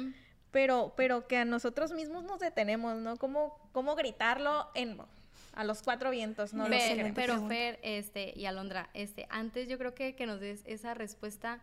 pero, 0.50 0.94
pero 0.96 1.26
que 1.26 1.36
a 1.36 1.44
nosotros 1.44 1.92
mismos 1.92 2.24
nos 2.24 2.40
detenemos, 2.40 2.96
¿no? 2.96 3.16
¿Cómo, 3.16 3.58
cómo 3.72 3.94
gritarlo 3.94 4.70
en, 4.74 4.98
a 5.52 5.64
los 5.64 5.82
cuatro 5.82 6.10
vientos, 6.10 6.54
¿no? 6.54 6.64
Lo 6.64 6.70
que 6.70 6.88
queremos. 6.88 7.12
pero. 7.14 7.46
Fer 7.48 7.78
este, 7.82 8.32
y 8.36 8.46
Alondra, 8.46 8.88
este, 8.94 9.26
antes 9.28 9.68
yo 9.68 9.78
creo 9.78 9.94
que, 9.94 10.14
que 10.14 10.26
nos 10.26 10.40
des 10.40 10.62
esa 10.64 10.94
respuesta, 10.94 11.60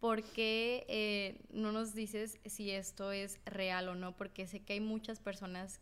¿por 0.00 0.22
qué 0.22 0.86
eh, 0.88 1.40
no 1.50 1.72
nos 1.72 1.94
dices 1.94 2.38
si 2.46 2.70
esto 2.70 3.12
es 3.12 3.38
real 3.44 3.88
o 3.88 3.94
no? 3.94 4.16
Porque 4.16 4.46
sé 4.46 4.60
que 4.60 4.74
hay 4.74 4.80
muchas 4.80 5.20
personas 5.20 5.80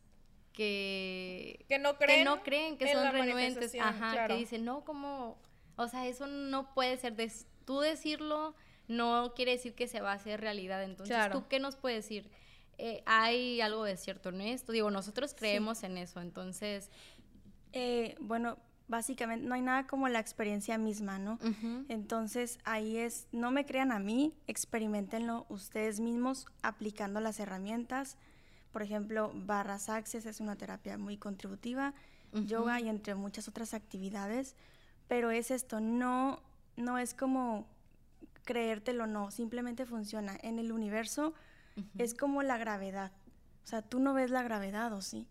que, 0.53 1.65
que 1.69 1.79
no 1.79 1.99
que 1.99 2.07
creen, 2.07 2.25
no 2.25 2.43
creen, 2.43 2.77
que 2.77 2.93
son 2.93 3.13
renuentes, 3.13 3.75
ajá, 3.81 4.13
claro. 4.13 4.35
que 4.35 4.41
dicen, 4.41 4.65
no, 4.65 4.85
como, 4.85 5.39
o 5.77 5.89
sea, 5.89 6.07
eso 6.07 6.27
no 6.27 6.73
puede 6.75 6.97
ser, 6.97 7.15
tú 7.65 7.81
decirlo 7.81 8.55
no 8.87 9.33
quiere 9.35 9.53
decir 9.53 9.75
que 9.75 9.89
se 9.89 10.01
va 10.01 10.13
a 10.13 10.17
hacer 10.17 10.41
realidad, 10.41 10.83
entonces, 10.83 11.15
Claro. 11.17 11.39
¿tú 11.41 11.49
qué 11.49 11.59
nos 11.59 11.77
puedes 11.77 12.05
decir? 12.05 12.31
Eh, 12.77 13.03
¿Hay 13.07 13.61
algo 13.61 13.85
de 13.85 13.97
cierto 13.97 14.29
en 14.29 14.41
esto? 14.43 14.73
Digo, 14.73 14.91
nosotros 14.91 15.35
creemos 15.35 15.83
en 15.85 15.97
eso, 15.99 16.21
entonces... 16.21 16.91
Eh, 17.73 18.15
bueno, 18.21 18.59
básicamente 18.87 19.47
no 19.47 19.55
hay 19.55 19.63
nada 19.63 19.87
como 19.87 20.09
la 20.09 20.21
experiencia 20.21 20.77
misma, 20.79 21.19
¿no? 21.19 21.39
ujú. 21.43 21.87
Entonces 21.89 22.59
ahí 22.65 22.99
es, 22.99 23.27
no 23.33 23.51
me 23.51 23.65
crean 23.65 23.91
a 23.93 23.99
mí, 23.99 24.35
experimentenlo 24.47 25.47
ustedes 25.49 26.01
mismos 26.01 26.47
aplicando 26.63 27.21
las 27.21 27.41
herramientas. 27.41 28.17
Por 28.73 28.83
ejemplo, 28.83 29.33
Barras 29.35 29.89
Access 29.89 30.27
es 30.27 30.41
una 30.41 30.57
terapia 30.57 30.99
muy 30.99 31.17
contributiva, 31.17 31.95
yoga 32.33 32.81
y 32.81 32.89
entre 32.89 33.15
muchas 33.15 33.47
otras 33.49 33.75
actividades, 33.75 34.57
pero 35.09 35.31
es 35.31 35.51
esto, 35.51 35.81
no, 35.81 36.41
no 36.77 36.99
es 36.99 37.15
como 37.15 37.67
creértelo, 38.45 39.07
no, 39.07 39.31
simplemente 39.31 39.87
funciona. 39.87 40.37
En 40.43 40.59
el 40.59 40.73
universo 40.73 41.35
es 41.99 42.15
como 42.15 42.43
la 42.43 42.57
gravedad, 42.57 43.11
o 43.65 43.67
sea, 43.67 43.83
tú 43.83 43.99
no 43.99 44.15
ves 44.15 44.31
la 44.31 44.43
gravedad, 44.43 44.93
¿o 44.93 45.01
sí? 45.01 45.27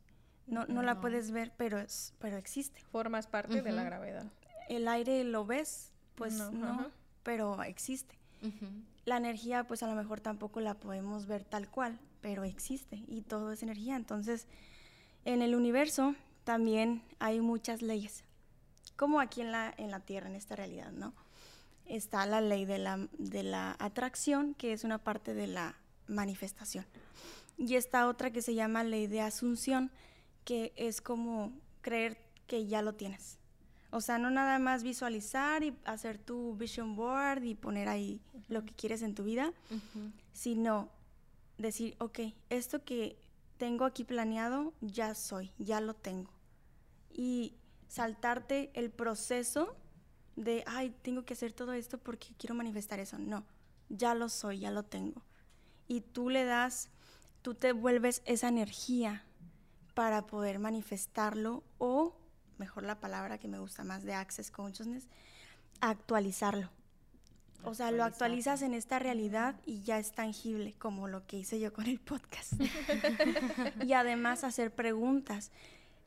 No, 0.47 0.65
no 0.65 0.81
la 0.81 0.99
puedes 0.99 1.31
ver, 1.31 1.53
pero, 1.55 1.79
es, 1.79 2.13
pero 2.19 2.35
existe. 2.37 2.81
Formas 2.91 3.27
parte 3.27 3.61
de 3.61 3.71
la 3.71 3.83
gravedad. 3.83 4.25
El 4.67 4.87
aire 4.87 5.23
lo 5.23 5.45
ves, 5.45 5.91
pues 6.15 6.33
No, 6.33 6.91
pero 7.23 7.63
existe. 7.63 8.17
La 9.05 9.17
energía, 9.17 9.65
pues 9.65 9.83
a 9.83 9.87
lo 9.87 9.95
mejor 9.95 10.19
tampoco 10.19 10.59
la 10.59 10.73
podemos 10.73 11.27
ver 11.27 11.45
tal 11.45 11.69
cual, 11.69 11.97
pero 12.21 12.43
existe 12.43 13.03
y 13.07 13.21
todo 13.21 13.51
es 13.51 13.63
energía. 13.63 13.95
Entonces, 13.95 14.47
en 15.23 15.41
el 15.41 15.55
universo 15.55 16.15
también 16.43 17.03
hay 17.19 17.39
muchas 17.39 17.81
leyes. 17.81 18.25
Como 18.95 19.19
aquí 19.19 19.41
en 19.41 19.51
la, 19.51 19.73
en 19.77 19.91
la 19.91 19.99
Tierra, 19.99 20.29
en 20.29 20.35
esta 20.35 20.55
realidad, 20.55 20.91
¿no? 20.91 21.13
Está 21.85 22.25
la 22.25 22.41
ley 22.41 22.65
de 22.65 22.77
la, 22.77 23.07
de 23.17 23.43
la 23.43 23.75
atracción, 23.79 24.53
que 24.53 24.73
es 24.73 24.83
una 24.83 24.97
parte 24.99 25.33
de 25.33 25.47
la 25.47 25.75
manifestación. 26.07 26.85
Y 27.57 27.75
está 27.75 28.07
otra 28.07 28.31
que 28.31 28.41
se 28.41 28.55
llama 28.55 28.83
ley 28.83 29.07
de 29.07 29.21
asunción, 29.21 29.91
que 30.45 30.73
es 30.75 31.01
como 31.01 31.51
creer 31.81 32.17
que 32.47 32.65
ya 32.67 32.81
lo 32.81 32.93
tienes. 32.93 33.37
O 33.91 34.01
sea, 34.01 34.17
no 34.17 34.31
nada 34.31 34.57
más 34.57 34.83
visualizar 34.83 35.63
y 35.63 35.77
hacer 35.85 36.17
tu 36.17 36.55
vision 36.55 36.95
board 36.95 37.43
y 37.43 37.53
poner 37.53 37.87
ahí 37.87 38.21
lo 38.47 38.65
que 38.65 38.73
quieres 38.73 39.03
en 39.03 39.13
tu 39.13 39.23
vida, 39.23 39.53
sino 40.33 40.89
decir, 41.59 41.95
ok, 41.99 42.19
esto 42.49 42.83
que 42.83 43.17
tengo 43.57 43.85
aquí 43.85 44.03
planeado, 44.03 44.73
ya 44.81 45.13
soy, 45.13 45.51
ya 45.59 45.79
lo 45.79 45.93
tengo. 45.93 46.31
Y 47.11 47.53
saltarte 47.93 48.71
el 48.73 48.89
proceso 48.89 49.75
de, 50.35 50.63
ay, 50.65 50.95
tengo 51.03 51.25
que 51.25 51.33
hacer 51.35 51.53
todo 51.53 51.73
esto 51.73 51.99
porque 51.99 52.29
quiero 52.39 52.55
manifestar 52.55 52.99
eso. 52.99 53.19
No, 53.19 53.45
ya 53.87 54.15
lo 54.15 54.29
soy, 54.29 54.61
ya 54.61 54.71
lo 54.71 54.81
tengo. 54.81 55.21
Y 55.87 56.01
tú 56.01 56.31
le 56.31 56.43
das, 56.43 56.89
tú 57.43 57.53
te 57.53 57.71
vuelves 57.71 58.23
esa 58.25 58.47
energía 58.47 59.23
para 59.93 60.25
poder 60.25 60.57
manifestarlo 60.57 61.63
o, 61.77 62.15
mejor 62.57 62.81
la 62.81 62.99
palabra 62.99 63.37
que 63.37 63.47
me 63.47 63.59
gusta 63.59 63.83
más 63.83 64.01
de 64.01 64.15
Access 64.15 64.49
Consciousness, 64.49 65.07
actualizarlo. 65.79 66.71
O 67.63 67.75
sea, 67.75 67.91
lo 67.91 68.03
actualizas 68.03 68.63
en 68.63 68.73
esta 68.73 68.97
realidad 68.97 69.61
y 69.67 69.83
ya 69.83 69.99
es 69.99 70.13
tangible, 70.13 70.73
como 70.79 71.07
lo 71.07 71.27
que 71.27 71.37
hice 71.37 71.59
yo 71.59 71.71
con 71.71 71.85
el 71.85 71.99
podcast. 71.99 72.53
y 73.85 73.93
además 73.93 74.43
hacer 74.43 74.73
preguntas. 74.73 75.51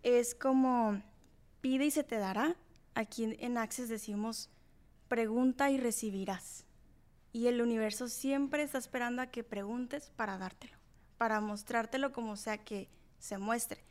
Es 0.02 0.34
como, 0.34 1.00
pide 1.60 1.86
y 1.86 1.90
se 1.90 2.04
te 2.04 2.18
dará. 2.18 2.56
Aquí 2.94 3.36
en 3.38 3.58
Access 3.58 3.88
decimos, 3.88 4.50
pregunta 5.08 5.70
y 5.70 5.78
recibirás. 5.78 6.64
Y 7.32 7.48
el 7.48 7.60
universo 7.60 8.08
siempre 8.08 8.62
está 8.62 8.78
esperando 8.78 9.20
a 9.22 9.26
que 9.26 9.44
preguntes 9.44 10.10
para 10.16 10.38
dártelo, 10.38 10.78
para 11.18 11.40
mostrártelo 11.40 12.12
como 12.12 12.36
sea 12.36 12.58
que 12.58 12.88
se 13.18 13.36
muestre 13.36 13.84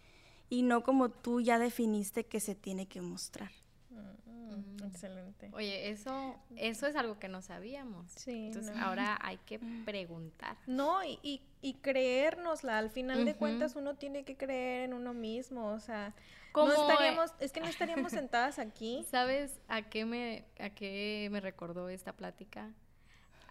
y 0.50 0.62
no 0.64 0.84
como 0.84 1.10
tú 1.10 1.42
ya 1.42 1.60
definiste 1.60 2.26
que 2.26 2.40
se 2.40 2.56
tiene 2.56 2.88
que 2.88 3.02
mostrar. 3.02 3.52
Mm, 3.90 4.84
excelente. 4.86 5.50
Oye, 5.54 5.90
eso, 5.90 6.36
eso 6.56 6.88
es 6.88 6.96
algo 6.96 7.20
que 7.20 7.28
no 7.28 7.42
sabíamos. 7.42 8.12
Sí. 8.12 8.48
Entonces 8.48 8.76
ahora 8.78 9.18
hay 9.22 9.38
que 9.38 9.60
preguntar. 9.86 10.58
No, 10.68 11.04
y, 11.04 11.20
y, 11.24 11.42
y 11.62 11.76
creérnosla. 11.76 12.78
Al 12.78 12.90
final 12.90 13.26
de 13.26 13.36
cuentas 13.36 13.76
uno 13.76 13.96
tiene 13.96 14.24
que 14.24 14.38
creer 14.38 14.84
en 14.84 14.94
uno 14.94 15.14
mismo. 15.14 15.68
O 15.68 15.80
sea, 15.80 16.14
no 16.56 16.72
estaríamos, 16.72 17.34
es 17.40 17.52
que 17.52 17.60
no 17.60 17.68
estaríamos 17.68 18.12
sentadas 18.12 18.60
aquí. 18.60 19.06
¿Sabes 19.10 19.60
a 19.68 19.82
qué 19.84 20.06
me, 20.06 20.46
a 20.60 20.70
qué 20.70 21.28
me 21.32 21.42
recordó 21.42 21.90
esta 21.90 22.14
plática? 22.14 22.72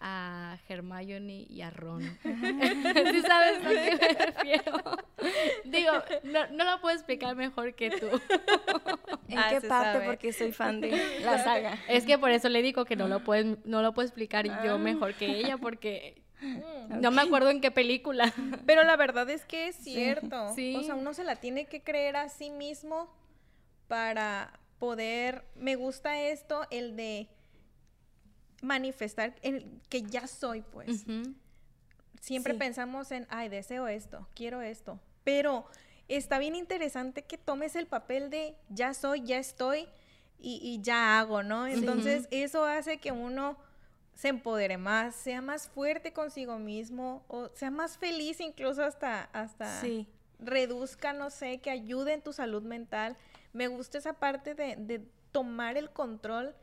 a 0.07 0.59
Hermione 0.69 1.47
y 1.49 1.63
a 1.63 1.71
Ron. 1.71 2.03
¿Sí 2.23 3.23
sabes 3.23 3.65
a 3.65 3.69
qué 3.69 3.99
me 3.99 4.27
refiero? 4.27 4.83
Digo, 5.65 5.93
no, 6.25 6.47
no 6.49 6.65
lo 6.65 6.81
puedo 6.83 6.95
explicar 6.95 7.35
mejor 7.37 7.75
que 7.75 7.91
tú. 7.91 8.09
¿En 9.29 9.39
ah, 9.39 9.47
qué 9.49 9.67
parte? 9.67 10.05
Porque 10.05 10.33
soy 10.35 10.53
fan 10.53 10.83
de 10.83 11.21
la 11.21 11.43
saga. 11.43 11.79
Es 11.89 12.05
que 12.05 12.19
por 12.19 12.31
eso 12.31 12.51
le 12.51 12.61
digo 12.61 12.85
que 12.85 12.97
no 12.97 13.09
lo 13.09 13.21
puedo, 13.21 13.57
no 13.65 13.81
lo 13.81 13.95
puedo 13.95 14.07
explicar 14.07 14.45
yo 14.45 14.75
ah. 14.75 14.79
mejor 14.79 15.15
que 15.15 15.27
ella, 15.27 15.57
porque 15.57 16.23
mm, 16.45 17.01
no 17.01 17.11
me 17.11 17.23
acuerdo 17.23 17.51
en 17.51 17.61
qué 17.61 17.71
película. 17.71 18.33
Pero 18.67 18.85
la 18.85 18.97
verdad 18.97 19.29
es 19.31 19.45
que 19.45 19.69
es 19.69 19.77
cierto. 19.77 20.47
O 20.47 20.55
sea, 20.55 20.95
uno 20.95 21.15
se 21.15 21.25
la 21.25 21.37
tiene 21.37 21.67
que 21.67 21.83
creer 21.83 22.17
a 22.17 22.29
sí 22.29 22.51
mismo 22.51 23.09
para 23.89 24.59
poder. 24.79 25.45
Me 25.57 25.77
gusta 25.77 26.21
esto, 26.21 26.67
el 26.71 26.97
de 26.97 27.29
manifestar 28.63 29.35
en 29.43 29.81
que 29.89 30.03
ya 30.03 30.27
soy, 30.27 30.63
pues. 30.63 31.05
Siempre 32.21 32.55
pensamos 32.55 33.13
en, 33.13 33.27
ay, 33.29 33.49
deseo 33.51 33.87
esto, 33.87 34.27
quiero 34.35 34.63
esto, 34.63 34.99
pero 35.25 35.67
está 36.09 36.39
bien 36.39 36.55
interesante 36.55 37.23
que 37.23 37.37
tomes 37.37 37.77
el 37.77 37.87
papel 37.87 38.31
de 38.31 38.57
ya 38.71 38.95
soy, 38.95 39.23
ya 39.25 39.39
estoy 39.39 39.87
y, 40.39 40.81
ya 40.83 41.19
hago, 41.19 41.43
¿no? 41.43 41.67
Entonces 41.67 42.29
eso 42.31 42.65
hace 42.65 42.99
que 42.99 43.13
uno 43.13 43.57
se 44.15 44.29
empodere 44.29 44.79
más, 44.79 45.15
sea 45.15 45.43
más 45.43 45.69
fuerte 45.69 46.13
consigo 46.13 46.59
mismo 46.59 47.25
o 47.29 47.51
sea 47.55 47.71
más 47.71 47.99
feliz 47.99 48.41
incluso 48.41 48.85
hasta, 48.85 49.25
hasta 49.33 49.83
reduzca, 50.39 51.13
no 51.13 51.31
sé, 51.31 51.59
que 51.59 51.71
ayude 51.71 52.13
en 52.13 52.23
tu 52.23 52.33
salud 52.33 52.63
mental. 52.63 53.17
Me 53.53 53.69
gusta 53.69 53.99
esa 53.99 54.15
parte 54.15 54.55
de, 54.55 54.77
de 54.77 55.03
tomar 55.33 55.77
el 55.77 55.91
control 55.91 56.55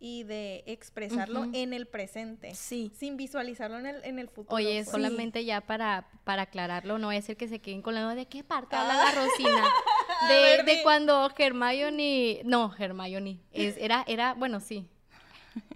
y 0.00 0.22
de 0.22 0.62
expresarlo 0.66 1.46
en 1.52 1.72
el 1.72 1.86
presente. 1.86 2.54
Sí. 2.54 2.92
Sin 2.96 3.16
visualizarlo 3.16 3.78
en 3.78 3.86
el, 3.86 4.04
en 4.04 4.18
el 4.18 4.28
futuro. 4.28 4.54
Oye, 4.54 4.82
pues. 4.84 4.90
solamente 4.90 5.44
ya 5.44 5.60
para, 5.60 6.08
para 6.24 6.42
aclararlo, 6.42 6.98
no 6.98 7.10
es 7.10 7.28
el 7.28 7.36
que 7.36 7.48
se 7.48 7.58
queden 7.58 7.82
con 7.82 7.94
la 7.94 8.14
de 8.14 8.26
qué 8.26 8.44
parte 8.44 8.76
habla 8.76 8.94
la 8.94 9.08
ah. 9.08 9.14
Rosina. 9.14 9.64
De, 10.28 10.64
de 10.64 10.82
cuando 10.82 11.30
Hermione, 11.38 12.42
no, 12.44 12.74
Hermione, 12.76 13.38
es, 13.52 13.76
era, 13.76 14.04
era, 14.08 14.34
bueno, 14.34 14.58
sí. 14.58 14.88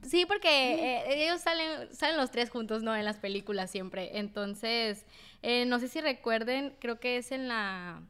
Sí, 0.02 0.26
porque 0.26 0.48
eh, 0.48 1.24
ellos 1.24 1.40
salen, 1.40 1.94
salen 1.94 2.16
los 2.16 2.30
tres 2.30 2.50
juntos, 2.50 2.82
¿no? 2.82 2.94
En 2.96 3.04
las 3.04 3.18
películas 3.18 3.70
siempre. 3.70 4.18
Entonces, 4.18 5.06
eh, 5.42 5.64
no 5.66 5.78
sé 5.78 5.88
si 5.88 6.00
recuerden, 6.00 6.74
creo 6.78 7.00
que 7.00 7.16
es 7.16 7.32
en 7.32 7.48
la 7.48 8.02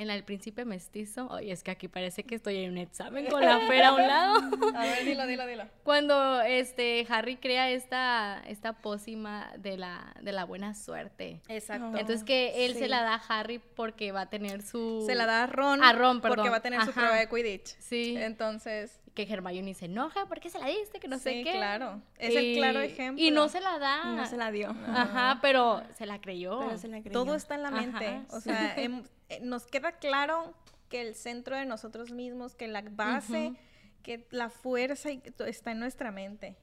en 0.00 0.08
el 0.08 0.24
príncipe 0.24 0.64
mestizo. 0.64 1.28
Oye, 1.28 1.52
es 1.52 1.62
que 1.62 1.70
aquí 1.70 1.86
parece 1.86 2.22
que 2.24 2.34
estoy 2.34 2.56
en 2.56 2.72
un 2.72 2.78
examen 2.78 3.26
con 3.26 3.44
la 3.44 3.60
fera 3.68 3.88
a 3.88 3.94
un 3.94 4.00
lado. 4.00 4.40
A 4.74 4.82
ver, 4.84 5.04
dilo, 5.04 5.26
dilo, 5.26 5.46
dilo. 5.46 5.64
Cuando 5.82 6.40
este 6.40 7.06
Harry 7.10 7.36
crea 7.36 7.70
esta, 7.70 8.42
esta 8.46 8.72
pócima 8.72 9.52
de 9.58 9.76
la, 9.76 10.14
de 10.22 10.32
la 10.32 10.44
buena 10.44 10.74
suerte. 10.74 11.42
Exacto. 11.48 11.98
Entonces 11.98 12.24
que 12.24 12.64
él 12.64 12.76
se 12.76 12.88
la 12.88 13.02
da 13.02 13.16
a 13.16 13.40
Harry 13.40 13.58
porque 13.58 14.10
va 14.10 14.22
a 14.22 14.30
tener 14.30 14.62
su... 14.62 15.04
Se 15.06 15.14
la 15.14 15.26
da 15.26 15.44
a 15.44 15.46
Ron. 15.46 15.84
A 15.84 15.92
Ron, 15.92 16.22
perdón. 16.22 16.36
Porque 16.36 16.50
va 16.50 16.56
a 16.56 16.62
tener 16.62 16.82
su 16.82 16.92
prueba 16.92 17.16
de 17.16 17.28
Quidditch. 17.28 17.76
Sí. 17.78 18.14
Entonces... 18.16 18.99
Que 19.26 19.32
Hermione 19.32 19.74
se 19.74 19.86
enoja, 19.86 20.26
¿por 20.26 20.40
qué 20.40 20.50
se 20.50 20.58
la 20.58 20.66
diste? 20.66 21.00
Que 21.00 21.08
no 21.08 21.18
sé 21.18 21.42
qué. 21.42 21.52
claro. 21.52 22.00
Es 22.18 22.34
el 22.34 22.56
claro 22.56 22.80
ejemplo. 22.80 23.24
Y 23.24 23.30
no 23.30 23.48
se 23.48 23.60
la 23.60 23.78
da. 23.78 24.04
No 24.04 24.26
se 24.26 24.36
la 24.36 24.50
dio. 24.50 24.70
Ajá, 24.88 25.38
pero 25.42 25.82
se 25.96 26.06
la 26.06 26.20
creyó. 26.20 26.60
Pero 26.60 26.78
se 26.78 26.88
la 26.88 27.00
creyó. 27.00 27.12
Todo 27.12 27.34
está 27.34 27.54
en 27.54 27.62
la 27.62 27.70
mente. 27.70 28.22
O 28.30 28.40
sea, 28.40 28.76
Eh, 29.30 29.40
nos 29.42 29.64
queda 29.66 29.92
claro 29.92 30.52
que 30.88 31.00
el 31.00 31.14
centro 31.14 31.56
de 31.56 31.64
nosotros 31.64 32.10
mismos, 32.10 32.56
que 32.56 32.66
la 32.66 32.82
base, 32.82 33.54
que 34.02 34.26
la 34.30 34.50
fuerza 34.50 35.08
está 35.46 35.70
en 35.70 35.78
nuestra 35.78 36.10
mente. 36.10 36.56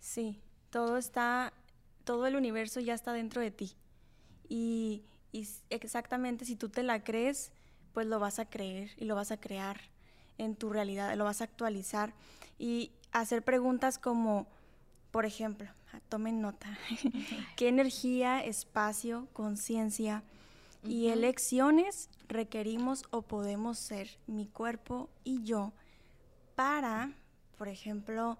Sí, 0.00 0.40
todo 0.70 0.96
está, 0.96 1.52
todo 2.04 2.26
el 2.26 2.34
universo 2.34 2.80
ya 2.80 2.94
está 2.94 3.12
dentro 3.12 3.40
de 3.40 3.52
ti. 3.52 3.76
Y, 4.48 5.04
y 5.30 5.46
exactamente 5.70 6.44
si 6.44 6.56
tú 6.56 6.68
te 6.68 6.82
la 6.82 7.04
crees, 7.04 7.52
pues 7.92 8.08
lo 8.08 8.18
vas 8.18 8.40
a 8.40 8.50
creer 8.50 8.90
y 8.96 9.04
lo 9.04 9.14
vas 9.14 9.30
a 9.30 9.38
crear 9.38 9.80
en 10.40 10.56
tu 10.56 10.70
realidad, 10.70 11.14
lo 11.16 11.24
vas 11.24 11.40
a 11.40 11.44
actualizar 11.44 12.12
y 12.58 12.90
hacer 13.12 13.42
preguntas 13.42 13.98
como, 13.98 14.46
por 15.10 15.26
ejemplo, 15.26 15.68
tomen 16.08 16.40
nota, 16.40 16.78
¿qué 17.56 17.68
energía, 17.68 18.42
espacio, 18.44 19.28
conciencia, 19.32 20.22
y 20.84 21.08
elecciones 21.08 22.08
requerimos 22.28 23.04
o 23.10 23.22
podemos 23.22 23.78
ser 23.78 24.08
mi 24.26 24.46
cuerpo 24.46 25.10
y 25.24 25.42
yo 25.42 25.72
para, 26.54 27.12
por 27.58 27.68
ejemplo, 27.68 28.38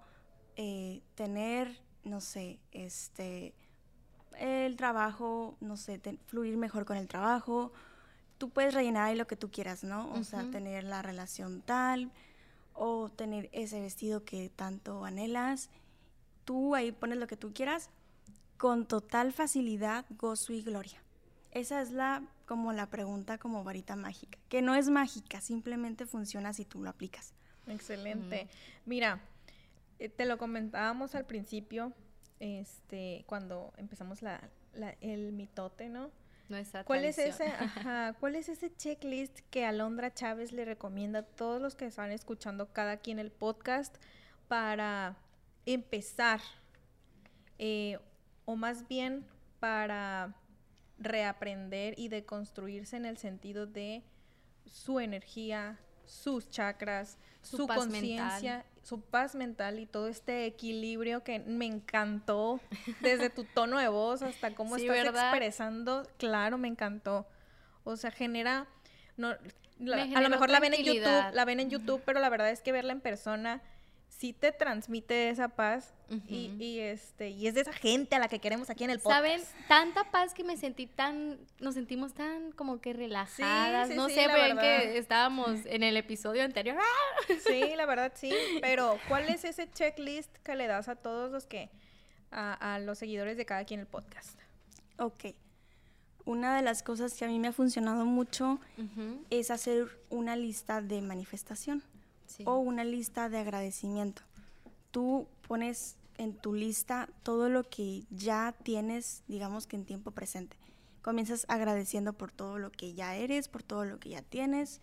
eh, 0.55 1.01
tener, 1.15 1.79
no 2.03 2.19
sé, 2.19 2.59
este, 2.71 3.53
el 4.39 4.75
trabajo, 4.75 5.55
no 5.59 5.77
sé, 5.77 6.01
fluir 6.25 6.57
mejor 6.57 6.85
con 6.85 6.97
el 6.97 7.07
trabajo. 7.07 7.71
Tú 8.41 8.49
puedes 8.49 8.73
rellenar 8.73 9.03
ahí 9.03 9.15
lo 9.15 9.27
que 9.27 9.35
tú 9.35 9.51
quieras, 9.51 9.83
¿no? 9.83 10.11
O 10.13 10.23
sea, 10.23 10.49
tener 10.49 10.83
la 10.83 11.03
relación 11.03 11.61
tal 11.61 12.09
o 12.73 13.07
tener 13.07 13.51
ese 13.51 13.79
vestido 13.79 14.25
que 14.25 14.49
tanto 14.49 15.05
anhelas. 15.05 15.69
Tú 16.43 16.73
ahí 16.73 16.91
pones 16.91 17.19
lo 17.19 17.27
que 17.27 17.37
tú 17.37 17.53
quieras 17.53 17.91
con 18.57 18.87
total 18.87 19.31
facilidad, 19.31 20.05
gozo 20.09 20.53
y 20.53 20.63
gloria. 20.63 21.03
Esa 21.51 21.83
es 21.83 21.91
la 21.91 22.23
como 22.47 22.73
la 22.73 22.87
pregunta 22.87 23.37
como 23.37 23.63
varita 23.63 23.95
mágica, 23.95 24.39
que 24.49 24.63
no 24.63 24.73
es 24.73 24.89
mágica, 24.89 25.39
simplemente 25.39 26.07
funciona 26.07 26.51
si 26.51 26.65
tú 26.65 26.81
lo 26.81 26.89
aplicas. 26.89 27.35
Excelente. 27.67 28.49
Mira, 28.87 29.21
eh, 29.99 30.09
te 30.09 30.25
lo 30.25 30.39
comentábamos 30.39 31.13
al 31.13 31.25
principio, 31.25 31.93
este, 32.39 33.23
cuando 33.27 33.71
empezamos 33.77 34.23
la, 34.23 34.41
el 34.99 35.31
mitote, 35.31 35.89
¿no? 35.89 36.09
¿Cuál 36.85 37.05
es, 37.05 37.17
ese, 37.17 37.45
¿Cuál 38.19 38.35
es 38.35 38.49
ese 38.49 38.75
checklist 38.75 39.39
que 39.49 39.65
Alondra 39.65 40.13
Chávez 40.13 40.51
le 40.51 40.65
recomienda 40.65 41.19
a 41.19 41.23
todos 41.23 41.61
los 41.61 41.75
que 41.75 41.85
están 41.85 42.11
escuchando 42.11 42.71
cada 42.73 42.97
quien 42.97 43.19
el 43.19 43.31
podcast 43.31 43.95
para 44.47 45.17
empezar? 45.65 46.41
Eh, 47.57 47.99
o 48.45 48.55
más 48.55 48.87
bien 48.87 49.25
para 49.59 50.35
reaprender 50.97 51.93
y 51.97 52.09
deconstruirse 52.09 52.97
en 52.97 53.05
el 53.05 53.17
sentido 53.17 53.65
de 53.65 54.03
su 54.65 54.99
energía, 54.99 55.79
sus 56.05 56.49
chakras, 56.49 57.17
Su 57.41 57.57
su, 57.57 57.67
conciencia, 57.67 58.65
su 58.83 58.99
paz 59.01 59.35
mental 59.35 59.79
y 59.79 59.85
todo 59.85 60.07
este 60.07 60.45
equilibrio 60.45 61.23
que 61.23 61.39
me 61.39 61.65
encantó 61.65 62.59
desde 63.01 63.29
tu 63.29 63.43
tono 63.43 63.77
de 63.77 63.87
voz 63.89 64.21
hasta 64.23 64.55
cómo 64.55 64.75
Sí, 64.77 64.83
estás 64.87 65.03
¿verdad? 65.05 65.29
expresando. 65.29 66.03
Claro, 66.17 66.57
me 66.57 66.67
encantó. 66.67 67.27
O 67.83 67.95
sea, 67.95 68.11
genera 68.11 68.67
no, 69.17 69.35
la- 69.79 70.03
a 70.03 70.21
lo 70.21 70.29
mejor 70.29 70.49
la 70.49 70.59
ven 70.59 70.73
en 70.73 70.83
YouTube, 70.83 71.33
la 71.33 71.45
ven 71.45 71.59
en 71.59 71.69
YouTube, 71.69 72.01
pero 72.05 72.19
la 72.19 72.29
verdad 72.29 72.49
es 72.49 72.61
que 72.61 72.71
verla 72.71 72.93
en 72.93 73.01
persona 73.01 73.61
sí 74.21 74.33
te 74.33 74.51
transmite 74.51 75.31
esa 75.31 75.47
paz 75.49 75.95
y, 76.27 76.77
este 76.77 77.29
y 77.29 77.47
es 77.47 77.55
de 77.55 77.61
esa 77.61 77.73
gente 77.73 78.15
a 78.15 78.19
la 78.19 78.27
que 78.27 78.37
queremos 78.37 78.69
aquí 78.69 78.83
en 78.83 78.91
el 78.91 78.99
podcast. 78.99 79.17
¿Saben? 79.17 79.41
Tanta 79.67 80.11
paz 80.11 80.35
que 80.35 80.43
me 80.43 80.57
sentí 80.57 80.85
tan, 80.85 81.39
nos 81.59 81.73
sentimos 81.73 82.13
tan 82.13 82.51
como 82.51 82.79
que 82.81 82.93
relajadas. 82.93 83.87
sí, 83.87 83.95
no 83.95 84.09
sí, 84.09 84.13
sé, 84.13 84.27
la 84.27 84.33
pero 84.35 84.59
que 84.59 84.99
estábamos 84.99 85.61
en 85.65 85.81
el 85.81 85.97
episodio 85.97 86.43
anterior. 86.43 86.77
Sí, 87.47 87.63
la 87.75 87.87
verdad 87.87 88.11
sí. 88.13 88.31
Pero, 88.61 88.99
¿cuál 89.07 89.27
es 89.29 89.43
ese 89.43 89.71
checklist 89.71 90.31
que 90.43 90.55
le 90.55 90.67
das 90.67 90.87
a 90.87 90.95
todos 90.95 91.31
los 91.31 91.47
que, 91.47 91.71
a, 92.29 92.75
a 92.75 92.77
los 92.77 92.99
seguidores 92.99 93.37
de 93.37 93.47
cada 93.47 93.65
quien 93.65 93.79
el 93.79 93.87
podcast? 93.87 94.39
Ok. 94.99 95.33
Una 96.25 96.55
de 96.55 96.61
las 96.61 96.83
cosas 96.83 97.15
que 97.15 97.25
a 97.25 97.27
mí 97.27 97.39
me 97.39 97.47
ha 97.47 97.53
funcionado 97.53 98.05
mucho 98.05 98.59
es 99.31 99.49
hacer 99.49 99.99
una 100.11 100.35
lista 100.35 100.79
de 100.79 101.01
manifestación 101.01 101.83
sí. 102.31 102.43
o 102.45 102.57
una 102.57 102.83
lista 102.83 103.29
de 103.29 103.39
agradecimiento. 103.39 104.21
Tú 104.91 105.27
pones 105.47 105.97
en 106.17 106.33
tu 106.33 106.53
lista 106.53 107.09
todo 107.23 107.49
lo 107.49 107.63
que 107.63 108.03
ya 108.09 108.53
tienes, 108.63 109.23
digamos 109.27 109.67
que 109.67 109.75
en 109.75 109.85
tiempo 109.85 110.11
presente. 110.11 110.57
Comienzas 111.01 111.45
agradeciendo 111.47 112.13
por 112.13 112.31
todo 112.31 112.59
lo 112.59 112.71
que 112.71 112.93
ya 112.93 113.15
eres, 113.15 113.47
por 113.47 113.63
todo 113.63 113.85
lo 113.85 113.99
que 113.99 114.09
ya 114.09 114.21
tienes 114.21 114.81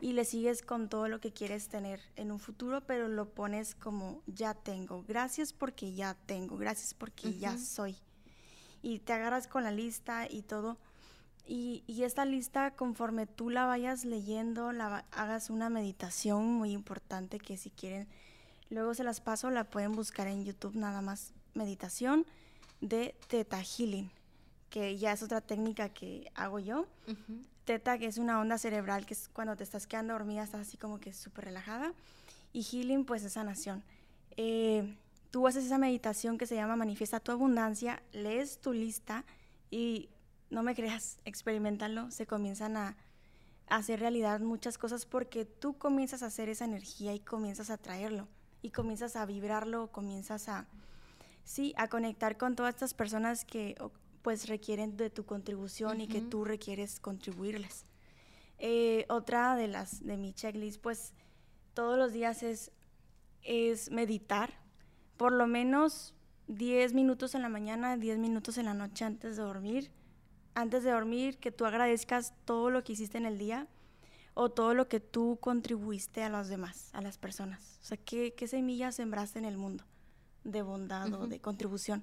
y 0.00 0.12
le 0.12 0.24
sigues 0.24 0.62
con 0.62 0.88
todo 0.88 1.08
lo 1.08 1.20
que 1.20 1.32
quieres 1.32 1.68
tener 1.68 2.00
en 2.16 2.30
un 2.30 2.38
futuro, 2.38 2.80
pero 2.82 3.08
lo 3.08 3.30
pones 3.30 3.74
como 3.74 4.20
ya 4.26 4.54
tengo. 4.54 5.04
Gracias 5.06 5.52
porque 5.52 5.94
ya 5.94 6.14
tengo, 6.26 6.56
gracias 6.56 6.94
porque 6.94 7.38
ya 7.38 7.56
soy. 7.56 7.96
Y 8.82 8.98
te 8.98 9.12
agarras 9.12 9.46
con 9.46 9.64
la 9.64 9.70
lista 9.70 10.26
y 10.28 10.42
todo. 10.42 10.76
Y, 11.46 11.84
y 11.86 12.04
esta 12.04 12.24
lista, 12.24 12.70
conforme 12.70 13.26
tú 13.26 13.50
la 13.50 13.66
vayas 13.66 14.04
leyendo, 14.04 14.72
la 14.72 15.04
hagas 15.12 15.50
una 15.50 15.68
meditación 15.68 16.46
muy 16.46 16.72
importante 16.72 17.38
que 17.38 17.56
si 17.56 17.70
quieren, 17.70 18.08
luego 18.70 18.94
se 18.94 19.04
las 19.04 19.20
paso, 19.20 19.50
la 19.50 19.64
pueden 19.64 19.92
buscar 19.92 20.26
en 20.26 20.44
YouTube 20.44 20.74
nada 20.74 21.02
más, 21.02 21.32
meditación 21.52 22.24
de 22.80 23.14
Theta 23.28 23.62
Healing, 23.62 24.10
que 24.70 24.96
ya 24.96 25.12
es 25.12 25.22
otra 25.22 25.40
técnica 25.40 25.88
que 25.90 26.30
hago 26.34 26.58
yo. 26.58 26.86
Ujú, 27.06 27.42
Teta, 27.64 27.98
que 27.98 28.06
es 28.06 28.18
una 28.18 28.40
onda 28.40 28.58
cerebral, 28.58 29.06
que 29.06 29.14
es 29.14 29.28
cuando 29.28 29.56
te 29.56 29.64
estás 29.64 29.86
quedando 29.86 30.12
dormida, 30.12 30.42
estás 30.42 30.66
así 30.66 30.76
como 30.76 31.00
que 31.00 31.12
súper 31.12 31.46
relajada. 31.46 31.92
Y 32.52 32.62
healing, 32.62 33.04
pues 33.04 33.24
es 33.24 33.32
sanación. 33.32 33.82
Eh, 34.36 34.96
tú 35.30 35.46
haces 35.46 35.64
esa 35.64 35.78
meditación 35.78 36.38
que 36.38 36.46
se 36.46 36.54
llama 36.54 36.76
Manifiesta 36.76 37.20
tu 37.20 37.32
abundancia, 37.32 38.02
lees 38.12 38.60
tu 38.60 38.72
lista 38.72 39.24
y 39.70 40.08
no 40.54 40.62
me 40.62 40.74
creas, 40.74 41.18
experimentalo, 41.24 42.10
se 42.10 42.26
comienzan 42.26 42.76
a, 42.76 42.96
hacer 43.66 43.98
realidad 44.00 44.40
muchas 44.40 44.76
cosas 44.76 45.06
porque 45.06 45.46
tú 45.46 45.78
comienzas 45.78 46.22
a 46.22 46.26
hacer 46.26 46.50
esa 46.50 46.66
energía 46.66 47.14
y 47.14 47.20
comienzas 47.20 47.70
a 47.70 47.78
traerlo 47.78 48.28
y 48.60 48.70
comienzas 48.70 49.16
a 49.16 49.24
vibrarlo, 49.24 49.90
comienzas 49.90 50.50
a, 50.50 50.66
sí, 51.44 51.72
a 51.78 51.88
conectar 51.88 52.36
con 52.36 52.56
todas 52.56 52.74
estas 52.74 52.92
personas 52.92 53.46
que 53.46 53.74
pues 54.20 54.48
requieren 54.48 54.98
de 54.98 55.08
tu 55.08 55.24
contribución 55.24 56.02
y 56.02 56.08
que 56.08 56.20
tú 56.20 56.44
requieres 56.44 57.00
contribuirles. 57.00 57.86
Eh, 58.58 59.06
otra 59.08 59.56
de 59.56 59.68
las 59.68 60.04
de 60.04 60.18
mi 60.18 60.34
checklist, 60.34 60.80
pues 60.80 61.14
todos 61.72 61.98
los 61.98 62.12
días 62.12 62.42
es, 62.42 62.70
es 63.42 63.90
meditar, 63.90 64.52
por 65.16 65.32
lo 65.32 65.46
menos 65.46 66.14
10 66.48 66.92
minutos 66.92 67.34
en 67.34 67.42
la 67.42 67.48
mañana, 67.48 67.96
10 67.96 68.18
minutos 68.18 68.58
en 68.58 68.66
la 68.66 68.74
noche 68.74 69.04
antes 69.04 69.36
de 69.36 69.42
dormir. 69.42 69.90
Antes 70.54 70.84
de 70.84 70.90
dormir, 70.90 71.38
que 71.38 71.50
tú 71.50 71.64
agradezcas 71.66 72.32
todo 72.44 72.70
lo 72.70 72.84
que 72.84 72.92
hiciste 72.92 73.18
en 73.18 73.26
el 73.26 73.38
día 73.38 73.66
o 74.34 74.50
todo 74.50 74.74
lo 74.74 74.88
que 74.88 75.00
tú 75.00 75.38
contribuiste 75.40 76.22
a 76.22 76.28
los 76.28 76.48
demás, 76.48 76.90
a 76.92 77.00
las 77.00 77.18
personas. 77.18 77.78
O 77.82 77.84
sea, 77.84 77.96
¿qué, 77.96 78.34
qué 78.34 78.48
semillas 78.48 78.96
sembraste 78.96 79.38
en 79.38 79.44
el 79.44 79.56
mundo 79.56 79.84
de 80.44 80.62
bondad 80.62 81.12
o 81.12 81.26
de 81.26 81.40
contribución? 81.40 82.02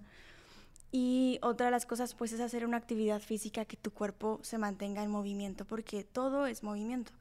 Y 0.92 1.40
otra 1.42 1.68
de 1.68 1.72
las 1.72 1.86
cosas, 1.86 2.16
pues, 2.16 2.34
es 2.34 2.42
hacer 2.42 2.66
una 2.66 2.78
actividad 2.78 3.22
física 3.22 3.64
que 3.64 3.78
tu 3.78 3.92
cuerpo 3.92 4.40
se 4.44 4.58
mantenga 4.58 5.02
en 5.04 5.10
movimiento, 5.10 5.66
porque 5.66 6.04
todo 6.04 6.48
es 6.48 6.64
movimiento. 6.64 7.14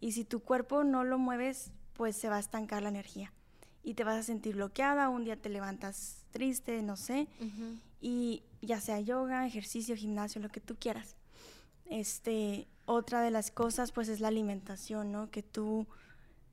Y 0.00 0.12
si 0.12 0.24
tu 0.24 0.40
cuerpo 0.40 0.84
no 0.84 1.04
lo 1.04 1.18
mueves, 1.18 1.70
pues 1.94 2.16
se 2.16 2.28
va 2.28 2.36
a 2.36 2.40
estancar 2.40 2.82
la 2.82 2.90
energía. 2.90 3.32
Y 3.82 3.94
te 3.94 4.04
vas 4.04 4.16
a 4.16 4.22
sentir 4.22 4.56
bloqueada, 4.56 5.08
un 5.08 5.24
día 5.24 5.36
te 5.36 5.48
levantas 5.48 6.24
triste, 6.30 6.82
no 6.82 6.96
sé, 6.96 7.28
ujú. 7.40 7.78
Y 8.00 8.42
ya 8.62 8.80
sea 8.80 9.00
yoga, 9.00 9.46
ejercicio, 9.46 9.96
gimnasio, 9.96 10.40
lo 10.40 10.48
que 10.48 10.60
tú 10.60 10.76
quieras. 10.78 11.16
Este, 11.86 12.66
otra 12.84 13.22
de 13.22 13.30
las 13.30 13.50
cosas, 13.50 13.92
pues, 13.92 14.08
es 14.08 14.20
la 14.20 14.28
alimentación, 14.28 15.12
¿no? 15.12 15.30
Que 15.30 15.42
tú 15.42 15.86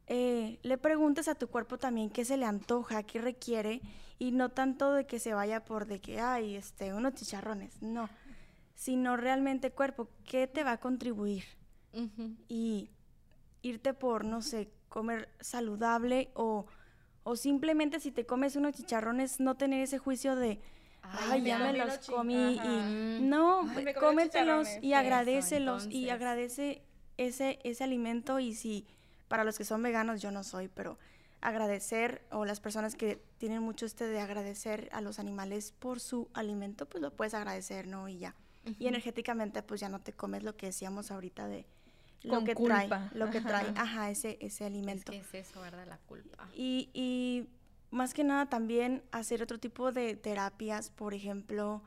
eh, 0.08 0.60
le 0.64 0.78
preguntes 0.78 1.28
a 1.28 1.36
tu 1.36 1.48
cuerpo 1.48 1.78
también 1.78 2.10
qué 2.10 2.26
se 2.26 2.38
le 2.38 2.46
antoja, 2.46 3.04
qué 3.04 3.22
requiere, 3.22 3.82
y 4.20 4.32
no 4.32 4.50
tanto 4.50 4.94
de 4.94 5.06
que 5.06 5.20
se 5.20 5.34
vaya 5.34 5.66
por 5.66 5.86
de 5.86 6.00
que, 6.00 6.20
ay, 6.20 6.56
este, 6.56 6.94
unos 6.94 7.14
chicharrones, 7.16 7.82
no, 7.82 8.10
sino 8.76 9.18
realmente 9.18 9.72
cuerpo, 9.72 10.10
¿qué 10.26 10.48
te 10.48 10.64
va 10.64 10.74
a 10.74 10.80
contribuir? 10.80 11.44
Y 12.48 12.90
irte 13.62 13.94
por, 13.94 14.26
no 14.26 14.42
sé, 14.42 14.72
comer 14.90 15.30
saludable 15.40 16.32
o, 16.34 16.66
o 17.24 17.36
simplemente 17.36 18.00
si 18.00 18.12
te 18.12 18.26
comes 18.26 18.56
unos 18.56 18.74
chicharrones 18.74 19.40
no 19.40 19.56
tener 19.56 19.82
ese 19.82 20.00
juicio 20.00 20.36
de, 20.36 20.60
ay, 21.04 21.44
ya 21.44 21.60
me 21.60 21.74
los 21.74 21.98
comí 22.00 22.58
ajá. 22.60 22.66
y 22.66 23.22
no, 23.22 23.62
Ay, 23.70 23.84
me 23.86 23.94
cómetelos 23.94 24.68
y 24.82 24.94
agradecelos 24.94 25.86
y 25.88 26.10
agradece 26.10 26.82
ese, 27.18 27.60
ese 27.64 27.84
alimento 27.84 28.40
y 28.40 28.56
si 28.56 28.88
para 29.28 29.44
los 29.44 29.58
que 29.58 29.66
son 29.66 29.84
veganos 29.84 30.22
yo 30.22 30.32
no 30.32 30.44
soy, 30.44 30.68
pero 30.68 30.98
agradecer 31.42 32.24
o 32.32 32.46
las 32.46 32.60
personas 32.62 32.96
que 32.96 33.22
tienen 33.38 33.62
mucho 33.62 33.86
este 33.86 34.08
de 34.08 34.20
agradecer 34.22 34.90
a 34.94 35.02
los 35.02 35.20
animales 35.20 35.74
por 35.78 36.00
su 36.00 36.30
alimento, 36.34 36.88
pues 36.88 37.02
lo 37.02 37.12
puedes 37.14 37.34
agradecer, 37.34 37.86
¿no? 37.88 38.08
Y 38.08 38.18
ya. 38.20 38.36
Y 38.80 38.88
energéticamente 38.88 39.62
pues 39.62 39.82
ya 39.82 39.90
no 39.90 40.00
te 40.00 40.14
comes 40.14 40.44
lo 40.44 40.56
que 40.56 40.68
decíamos 40.68 41.12
ahorita 41.12 41.48
de 41.48 41.66
lo 42.22 42.36
Con 42.36 42.46
que 42.46 42.56
culpa. 42.56 42.88
trae, 42.88 43.10
lo 43.14 43.30
que 43.30 43.42
trae, 43.42 43.74
Ajá. 43.76 44.10
ese, 44.10 44.38
ese 44.40 44.46
Es 44.46 44.62
alimento. 44.62 45.12
que 45.12 45.18
es 45.18 45.34
eso, 45.34 45.60
¿verdad? 45.60 45.86
La 45.86 45.98
culpa. 45.98 46.48
Y, 46.56 46.90
y 46.94 47.50
más 47.94 48.14
que 48.14 48.24
nada 48.24 48.48
también 48.48 49.04
hacer 49.12 49.44
otro 49.44 49.60
tipo 49.60 49.92
de 49.92 50.16
terapias, 50.16 50.90
por 50.90 51.14
ejemplo, 51.14 51.84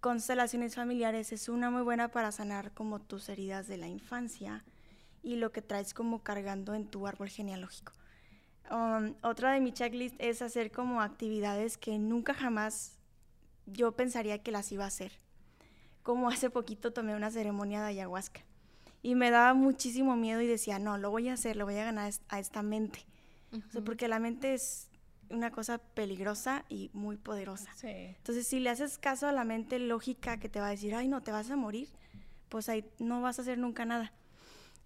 constelaciones 0.00 0.76
familiares 0.76 1.32
es 1.32 1.48
una 1.48 1.68
muy 1.68 1.82
buena 1.82 2.08
para 2.08 2.30
sanar 2.30 2.72
como 2.72 3.00
tus 3.00 3.28
heridas 3.28 3.66
de 3.66 3.76
la 3.76 3.88
infancia 3.88 4.64
y 5.22 5.36
lo 5.36 5.50
que 5.50 5.60
traes 5.60 5.94
como 5.94 6.22
cargando 6.22 6.74
en 6.74 6.86
tu 6.86 7.06
árbol 7.06 7.28
genealógico. 7.28 7.92
Um, 8.70 9.14
otra 9.22 9.52
de 9.52 9.60
mi 9.60 9.72
checklist 9.72 10.14
es 10.18 10.42
hacer 10.42 10.70
como 10.70 11.02
actividades 11.02 11.76
que 11.76 11.98
nunca 11.98 12.34
jamás 12.34 12.98
yo 13.66 13.92
pensaría 13.92 14.42
que 14.42 14.52
las 14.52 14.70
iba 14.70 14.84
a 14.84 14.88
hacer. 14.88 15.12
Como 16.04 16.28
hace 16.28 16.50
poquito 16.50 16.92
tomé 16.92 17.16
una 17.16 17.32
ceremonia 17.32 17.80
de 17.80 17.88
ayahuasca 17.88 18.42
y 19.02 19.16
me 19.16 19.30
daba 19.30 19.54
muchísimo 19.54 20.14
miedo 20.14 20.40
y 20.40 20.46
decía, 20.46 20.78
no, 20.78 20.98
lo 20.98 21.10
voy 21.10 21.28
a 21.28 21.34
hacer, 21.34 21.56
lo 21.56 21.64
voy 21.64 21.78
a 21.78 21.84
ganar 21.84 22.12
a 22.28 22.38
esta 22.38 22.62
mente. 22.62 23.04
O 23.52 23.72
sea, 23.72 23.82
porque 23.82 24.08
la 24.08 24.20
mente 24.20 24.54
es 24.54 24.88
una 25.32 25.50
cosa 25.50 25.78
peligrosa 25.78 26.64
y 26.68 26.90
muy 26.92 27.16
poderosa. 27.16 27.70
Sí. 27.74 27.88
Entonces, 27.88 28.46
si 28.46 28.60
le 28.60 28.70
haces 28.70 28.98
caso 28.98 29.26
a 29.26 29.32
la 29.32 29.44
mente 29.44 29.78
lógica 29.78 30.38
que 30.38 30.48
te 30.48 30.60
va 30.60 30.68
a 30.68 30.70
decir, 30.70 30.94
ay, 30.94 31.08
no, 31.08 31.22
te 31.22 31.32
vas 31.32 31.50
a 31.50 31.56
morir, 31.56 31.88
pues 32.48 32.68
ahí 32.68 32.84
no 32.98 33.22
vas 33.22 33.38
a 33.38 33.42
hacer 33.42 33.58
nunca 33.58 33.84
nada. 33.84 34.12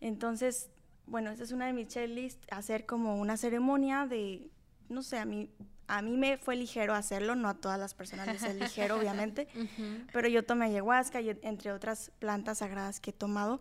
Entonces, 0.01 0.71
bueno, 1.07 1.31
esta 1.31 1.45
es 1.45 1.53
una 1.53 1.67
de 1.67 1.73
mis 1.73 1.89
checklists, 1.89 2.47
hacer 2.51 2.87
como 2.87 3.17
una 3.17 3.37
ceremonia 3.37 4.07
de, 4.07 4.51
no 4.89 5.03
sé, 5.03 5.19
a 5.19 5.25
mí, 5.25 5.51
a 5.89 6.03
mí 6.03 6.17
me 6.17 6.37
fue 6.37 6.57
ligero 6.57 6.95
hacerlo, 6.95 7.35
no 7.35 7.49
a 7.49 7.55
todas 7.55 7.79
las 7.79 7.95
personas 7.95 8.27
les 8.27 8.43
es 8.43 8.57
ligero, 8.61 8.99
obviamente, 8.99 9.49
pero 10.13 10.29
yo 10.29 10.45
tomé 10.45 10.67
ayahuasca 10.67 11.21
y 11.21 11.31
entre 11.43 11.73
otras 11.73 12.11
plantas 12.19 12.59
sagradas 12.59 13.01
que 13.01 13.11
he 13.11 13.15
tomado 13.15 13.61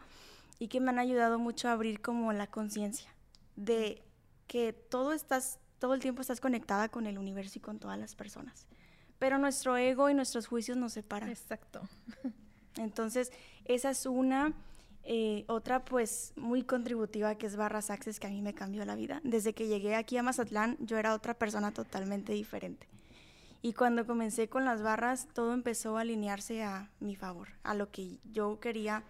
y 0.59 0.67
que 0.67 0.79
me 0.79 0.89
han 0.89 0.99
ayudado 0.99 1.39
mucho 1.39 1.67
a 1.67 1.73
abrir 1.73 2.01
como 2.01 2.33
la 2.33 2.47
conciencia 2.47 3.13
de 3.55 4.03
que 4.47 4.73
todo 4.73 5.13
estás 5.13 5.59
todo 5.79 5.93
el 5.93 5.99
tiempo 5.99 6.21
estás 6.21 6.41
conectada 6.41 6.89
con 6.89 7.07
el 7.07 7.17
universo 7.17 7.59
y 7.59 7.61
con 7.61 7.79
todas 7.79 7.97
las 7.97 8.15
personas. 8.15 8.67
Pero 9.19 9.37
nuestro 9.37 9.77
ego 9.77 10.09
y 10.09 10.13
nuestros 10.13 10.47
juicios 10.47 10.77
nos 10.77 10.93
separan. 10.93 11.29
Exacto. 11.29 11.81
Entonces, 12.77 13.31
esa 13.65 13.89
es 13.89 14.05
una. 14.05 14.53
Eh, 15.07 15.45
otra, 15.47 15.85
pues, 15.85 16.33
muy 16.35 16.63
contributiva, 16.63 17.35
que 17.35 17.45
es 17.45 17.55
Barras 17.55 17.91
Access, 17.91 18.19
que 18.19 18.25
a 18.25 18.31
mí 18.31 18.41
me 18.41 18.55
cambió 18.55 18.83
la 18.85 18.95
vida. 18.95 19.21
Desde 19.23 19.53
que 19.53 19.67
llegué 19.67 19.95
aquí 19.95 20.17
a 20.17 20.23
Mazatlán, 20.23 20.77
yo 20.79 20.97
era 20.97 21.13
otra 21.13 21.35
persona 21.35 21.71
totalmente 21.71 22.33
diferente. 22.33 22.87
Y 23.61 23.73
cuando 23.73 24.05
comencé 24.05 24.49
con 24.49 24.65
las 24.65 24.81
barras, 24.81 25.27
todo 25.33 25.53
empezó 25.53 25.97
a 25.97 26.01
alinearse 26.01 26.63
a 26.63 26.91
mi 26.99 27.15
favor, 27.15 27.49
a 27.63 27.73
lo 27.73 27.91
que 27.91 28.19
yo 28.31 28.59
quería, 28.59 29.03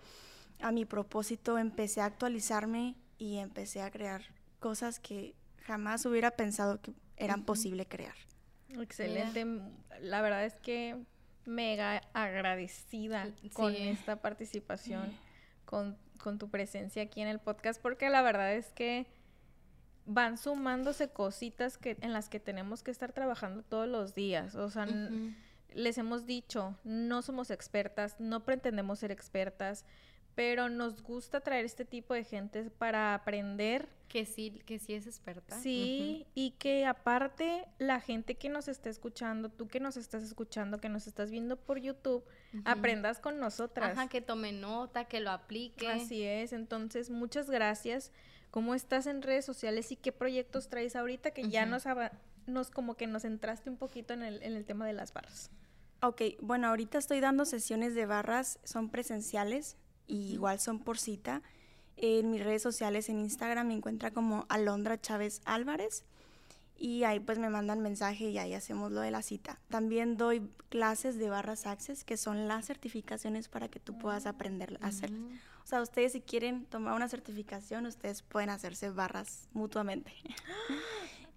a 0.61 0.71
mi 0.71 0.85
propósito. 0.85 1.57
Empecé 1.57 2.01
a 2.01 2.05
actualizarme 2.05 2.95
y 3.17 3.37
empecé 3.37 3.81
a 3.81 3.91
crear 3.91 4.21
cosas 4.59 4.99
que 4.99 5.35
jamás 5.65 6.05
hubiera 6.05 6.31
pensado 6.31 6.81
que 6.81 6.93
eran 7.17 7.43
posible 7.43 7.85
crear. 7.85 8.15
Excelente. 8.69 9.45
La 10.01 10.21
verdad 10.21 10.45
es 10.45 10.55
que 10.55 10.97
mega 11.45 12.01
agradecida 12.13 13.27
con 13.53 13.73
esta 13.75 14.21
participación, 14.21 15.13
con, 15.65 15.97
con, 16.17 16.37
tu 16.37 16.49
presencia 16.49 17.03
aquí 17.03 17.21
en 17.21 17.27
el 17.27 17.39
podcast, 17.39 17.81
porque 17.81 18.09
la 18.09 18.21
verdad 18.21 18.53
es 18.53 18.71
que 18.73 19.07
van 20.05 20.37
sumándose 20.37 21.09
cositas 21.09 21.77
que, 21.77 21.97
en 22.01 22.13
las 22.13 22.29
que 22.29 22.39
tenemos 22.39 22.83
que 22.83 22.91
estar 22.91 23.11
trabajando 23.11 23.63
todos 23.63 23.87
los 23.87 24.13
días. 24.13 24.55
O 24.55 24.69
sea, 24.69 24.87
les 25.73 25.97
hemos 25.97 26.25
dicho, 26.25 26.77
no 26.83 27.21
somos 27.21 27.49
expertas, 27.51 28.15
no 28.19 28.43
pretendemos 28.43 28.99
ser 28.99 29.11
expertas, 29.11 29.85
pero 30.35 30.67
nos 30.69 31.01
gusta 31.01 31.39
traer 31.39 31.65
este 31.65 31.85
tipo 31.85 32.13
de 32.13 32.23
gente 32.23 32.69
para 32.69 33.13
aprender. 33.13 33.87
Que 34.09 34.25
sí, 34.25 34.61
que 34.65 34.79
sí 34.79 34.93
es 34.93 35.07
experta. 35.07 35.59
Sí, 35.59 36.25
y 36.35 36.51
que 36.51 36.85
aparte 36.85 37.65
la 37.79 37.99
gente 37.99 38.35
que 38.35 38.49
nos 38.49 38.67
está 38.67 38.89
escuchando, 38.89 39.49
tú 39.49 39.67
que 39.67 39.79
nos 39.79 39.97
estás 39.97 40.23
escuchando, 40.23 40.79
que 40.79 40.89
nos 40.89 41.07
estás 41.07 41.31
viendo 41.31 41.57
por 41.57 41.79
YouTube, 41.79 42.23
aprendas 42.63 43.19
con 43.19 43.39
nosotras. 43.39 43.97
Ajá, 43.97 44.07
que 44.07 44.21
tome 44.21 44.51
nota, 44.51 45.05
que 45.05 45.19
lo 45.19 45.31
aplique. 45.31 45.87
Así 45.87 46.23
es, 46.23 46.53
entonces 46.53 47.09
muchas 47.09 47.49
gracias. 47.49 48.11
¿Cómo 48.51 48.75
estás 48.75 49.07
en 49.07 49.21
redes 49.21 49.43
sociales 49.43 49.91
y 49.91 49.97
qué 49.97 50.11
proyectos 50.13 50.69
traes 50.69 50.95
ahorita 50.95 51.31
que 51.31 51.49
ya 51.49 51.65
nos, 51.65 51.83
nos 52.45 52.69
como 52.69 52.95
que 52.95 53.07
nos 53.07 53.25
entraste 53.25 53.69
un 53.69 53.75
poquito 53.77 54.13
en 54.13 54.23
el, 54.23 54.41
en 54.43 54.53
el 54.53 54.65
tema 54.65 54.85
de 54.85 54.93
las 54.93 55.11
barras? 55.11 55.49
Ok, 56.01 56.21
bueno, 56.39 56.67
ahorita 56.67 56.97
estoy 56.97 57.19
dando 57.19 57.45
sesiones 57.45 57.95
de 57.95 58.05
barras, 58.05 58.59
son 58.63 58.89
presenciales, 58.89 59.75
y 60.07 60.33
igual 60.33 60.59
son 60.59 60.79
por 60.79 60.97
cita. 60.97 61.41
En 61.97 62.29
mis 62.31 62.43
redes 62.43 62.61
sociales, 62.61 63.09
en 63.09 63.19
Instagram, 63.19 63.67
me 63.67 63.73
encuentra 63.73 64.11
como 64.11 64.45
Alondra 64.49 64.99
Chávez 64.99 65.41
Álvarez 65.45 66.03
y 66.77 67.03
ahí 67.03 67.19
pues 67.19 67.39
me 67.39 67.49
mandan 67.49 67.81
mensaje 67.81 68.29
y 68.29 68.37
ahí 68.37 68.53
hacemos 68.53 68.91
lo 68.91 69.01
de 69.01 69.11
la 69.11 69.21
cita. 69.21 69.59
También 69.69 70.17
doy 70.17 70.49
clases 70.69 71.17
de 71.17 71.29
barras 71.29 71.65
access, 71.65 72.03
que 72.03 72.17
son 72.17 72.47
las 72.47 72.65
certificaciones 72.65 73.47
para 73.47 73.69
que 73.69 73.79
tú 73.79 73.97
puedas 73.97 74.25
aprender 74.25 74.77
a 74.81 74.87
hacer. 74.87 75.11
O 75.63 75.67
sea, 75.67 75.81
ustedes 75.81 76.11
si 76.11 76.21
quieren 76.21 76.65
tomar 76.65 76.93
una 76.93 77.07
certificación, 77.07 77.85
ustedes 77.85 78.21
pueden 78.21 78.49
hacerse 78.49 78.89
barras 78.89 79.47
mutuamente. 79.53 80.11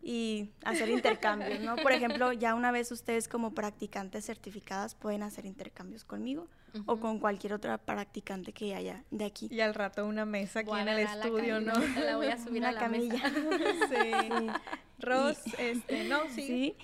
Y 0.02 0.50
hacer 0.64 0.88
intercambios, 0.88 1.60
¿no? 1.60 1.76
Por 1.76 1.92
ejemplo, 1.92 2.32
ya 2.32 2.54
una 2.54 2.70
vez 2.70 2.90
ustedes 2.92 3.28
como 3.28 3.52
practicantes 3.52 4.26
certificadas 4.26 4.94
pueden 4.94 5.22
hacer 5.22 5.44
intercambios 5.46 6.04
conmigo 6.04 6.48
o 6.86 6.98
con 6.98 7.18
cualquier 7.18 7.54
otra 7.54 7.78
practicante 7.78 8.52
que 8.52 8.74
haya 8.74 9.04
de 9.10 9.24
aquí. 9.24 9.48
Y 9.50 9.60
al 9.60 9.74
rato 9.74 10.06
una 10.06 10.24
mesa 10.24 10.60
aquí 10.60 10.70
en 10.70 10.88
el 10.88 11.00
estudio, 11.00 11.60
¿no? 11.60 11.72
La 12.02 12.16
voy 12.16 12.26
a 12.26 12.38
subir 12.38 12.64
a 12.64 12.72
la 12.72 12.80
camilla. 12.80 13.20
sí. 13.88 14.46
Ros, 14.98 15.38
este, 15.58 16.04
no, 16.04 16.20
sí. 16.34 16.42
Sí. 16.46 16.76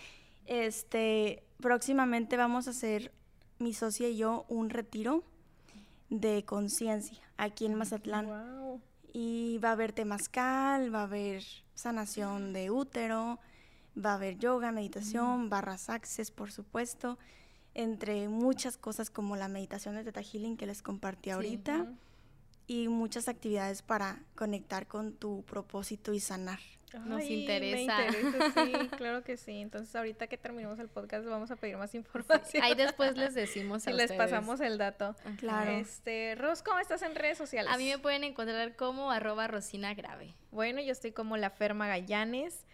Este, 0.46 1.42
próximamente 1.60 2.36
vamos 2.36 2.66
a 2.66 2.70
hacer 2.70 3.12
mi 3.58 3.72
socia 3.72 4.08
y 4.08 4.16
yo 4.16 4.44
un 4.48 4.70
retiro 4.70 5.24
de 6.10 6.44
conciencia 6.44 7.18
aquí 7.36 7.66
en 7.66 7.74
Mazatlán. 7.74 8.26
Wow. 8.26 8.80
Y 9.14 9.58
va 9.64 9.70
a 9.70 9.72
haber 9.72 9.92
temazcal, 9.92 10.94
va 10.94 11.00
a 11.00 11.04
haber 11.04 11.42
sanación 11.74 12.52
de 12.52 12.70
útero, 12.70 13.38
va 13.96 14.10
a 14.10 14.14
haber 14.16 14.36
yoga, 14.36 14.72
meditación, 14.72 15.48
barras 15.48 15.88
access, 15.88 16.30
por 16.30 16.52
supuesto 16.52 17.16
entre 17.74 18.28
muchas 18.28 18.76
cosas 18.76 19.10
como 19.10 19.36
la 19.36 19.48
meditación 19.48 19.96
de 19.96 20.04
Teta 20.04 20.22
Healing 20.22 20.56
que 20.56 20.66
les 20.66 20.80
compartí 20.80 21.30
ahorita 21.30 21.92
y 22.66 22.88
muchas 22.88 23.28
actividades 23.28 23.82
para 23.82 24.22
conectar 24.36 24.86
con 24.86 25.12
tu 25.12 25.42
propósito 25.42 26.14
y 26.14 26.20
sanar. 26.20 26.60
Nos 27.04 27.24
interesa. 27.24 27.96
sí, 28.10 28.72
claro 28.96 29.22
que 29.24 29.36
sí. 29.36 29.60
Entonces, 29.60 29.94
ahorita 29.94 30.26
que 30.26 30.36
terminemos 30.36 30.78
el 30.78 30.88
podcast, 30.88 31.26
vamos 31.26 31.50
a 31.50 31.56
pedir 31.56 31.76
más 31.76 31.94
información. 31.94 32.62
Ahí 32.62 32.74
después 32.74 33.16
les 33.16 33.34
decimos 33.34 33.86
a 33.86 33.90
Y 33.90 33.94
les 33.94 34.12
pasamos 34.12 34.60
el 34.60 34.78
dato. 34.78 35.16
Claro. 35.38 35.70
Este, 35.72 36.34
Ros, 36.36 36.62
¿cómo 36.62 36.78
estás 36.78 37.02
en 37.02 37.14
redes 37.14 37.38
sociales? 37.38 37.72
A 37.72 37.76
mí 37.76 37.88
me 37.88 37.98
pueden 37.98 38.24
encontrar 38.24 38.76
como 38.76 39.10
arroba 39.10 39.46
Rosina 39.48 39.94
Grave. 39.94 40.34
Bueno, 40.50 40.80
yo 40.80 40.92
estoy 40.92 41.12
como 41.12 41.36
la 41.36 41.50
Ferma 41.50 41.88
Gallanes. 41.88 42.64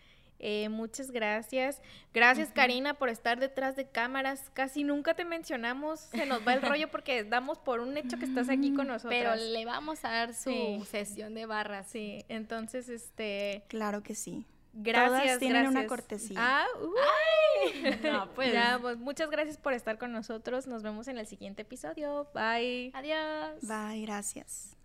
Eh, 0.41 0.69
muchas 0.71 1.11
gracias. 1.11 1.83
Gracias, 2.13 2.51
Karina, 2.51 2.95
por 2.95 3.11
estar 3.11 3.39
detrás 3.39 3.77
de 3.77 3.89
cámaras. 3.89 4.51
Casi 4.55 4.83
nunca 4.83 5.15
te 5.15 5.25
mencionamos. 5.25 6.01
Se 6.01 6.27
nos 6.27 6.47
va 6.47 6.55
el 6.55 6.63
rollo 6.63 6.91
porque 6.91 7.25
damos 7.25 7.59
por 7.59 7.81
un 7.81 7.97
hecho 7.97 8.19
que 8.19 8.25
estás 8.25 8.49
aquí 8.49 8.73
con 8.75 8.89
nosotros. 8.89 9.15
Pero 9.17 9.35
le 9.37 9.65
vamos 9.65 10.05
a 10.05 10.11
dar 10.11 10.35
su 10.35 10.85
sesión 10.91 11.35
de 11.35 11.47
barras. 11.47 11.89
Sí, 11.89 12.25
entonces, 12.29 12.89
este... 12.89 13.65
Claro 13.69 14.03
que 14.03 14.15
sí. 14.15 14.47
Gracias, 14.73 15.23
Todas 15.23 15.39
tienen 15.41 15.67
una 15.67 15.87
cortesía. 15.87 16.37
Ah, 16.39 16.67
no, 18.03 18.33
pues. 18.35 18.55
pues. 18.81 18.99
muchas 18.99 19.29
gracias 19.31 19.59
por 19.59 19.73
estar 19.73 19.99
con 19.99 20.13
nosotros. 20.13 20.67
Nos 20.67 20.83
vemos 20.83 21.09
en 21.09 21.19
el 21.19 21.27
siguiente 21.27 21.63
episodio. 21.63 22.29
Bye. 22.35 22.93
Adiós. 22.95 23.61
Bye, 23.63 24.03
gracias. 24.03 24.80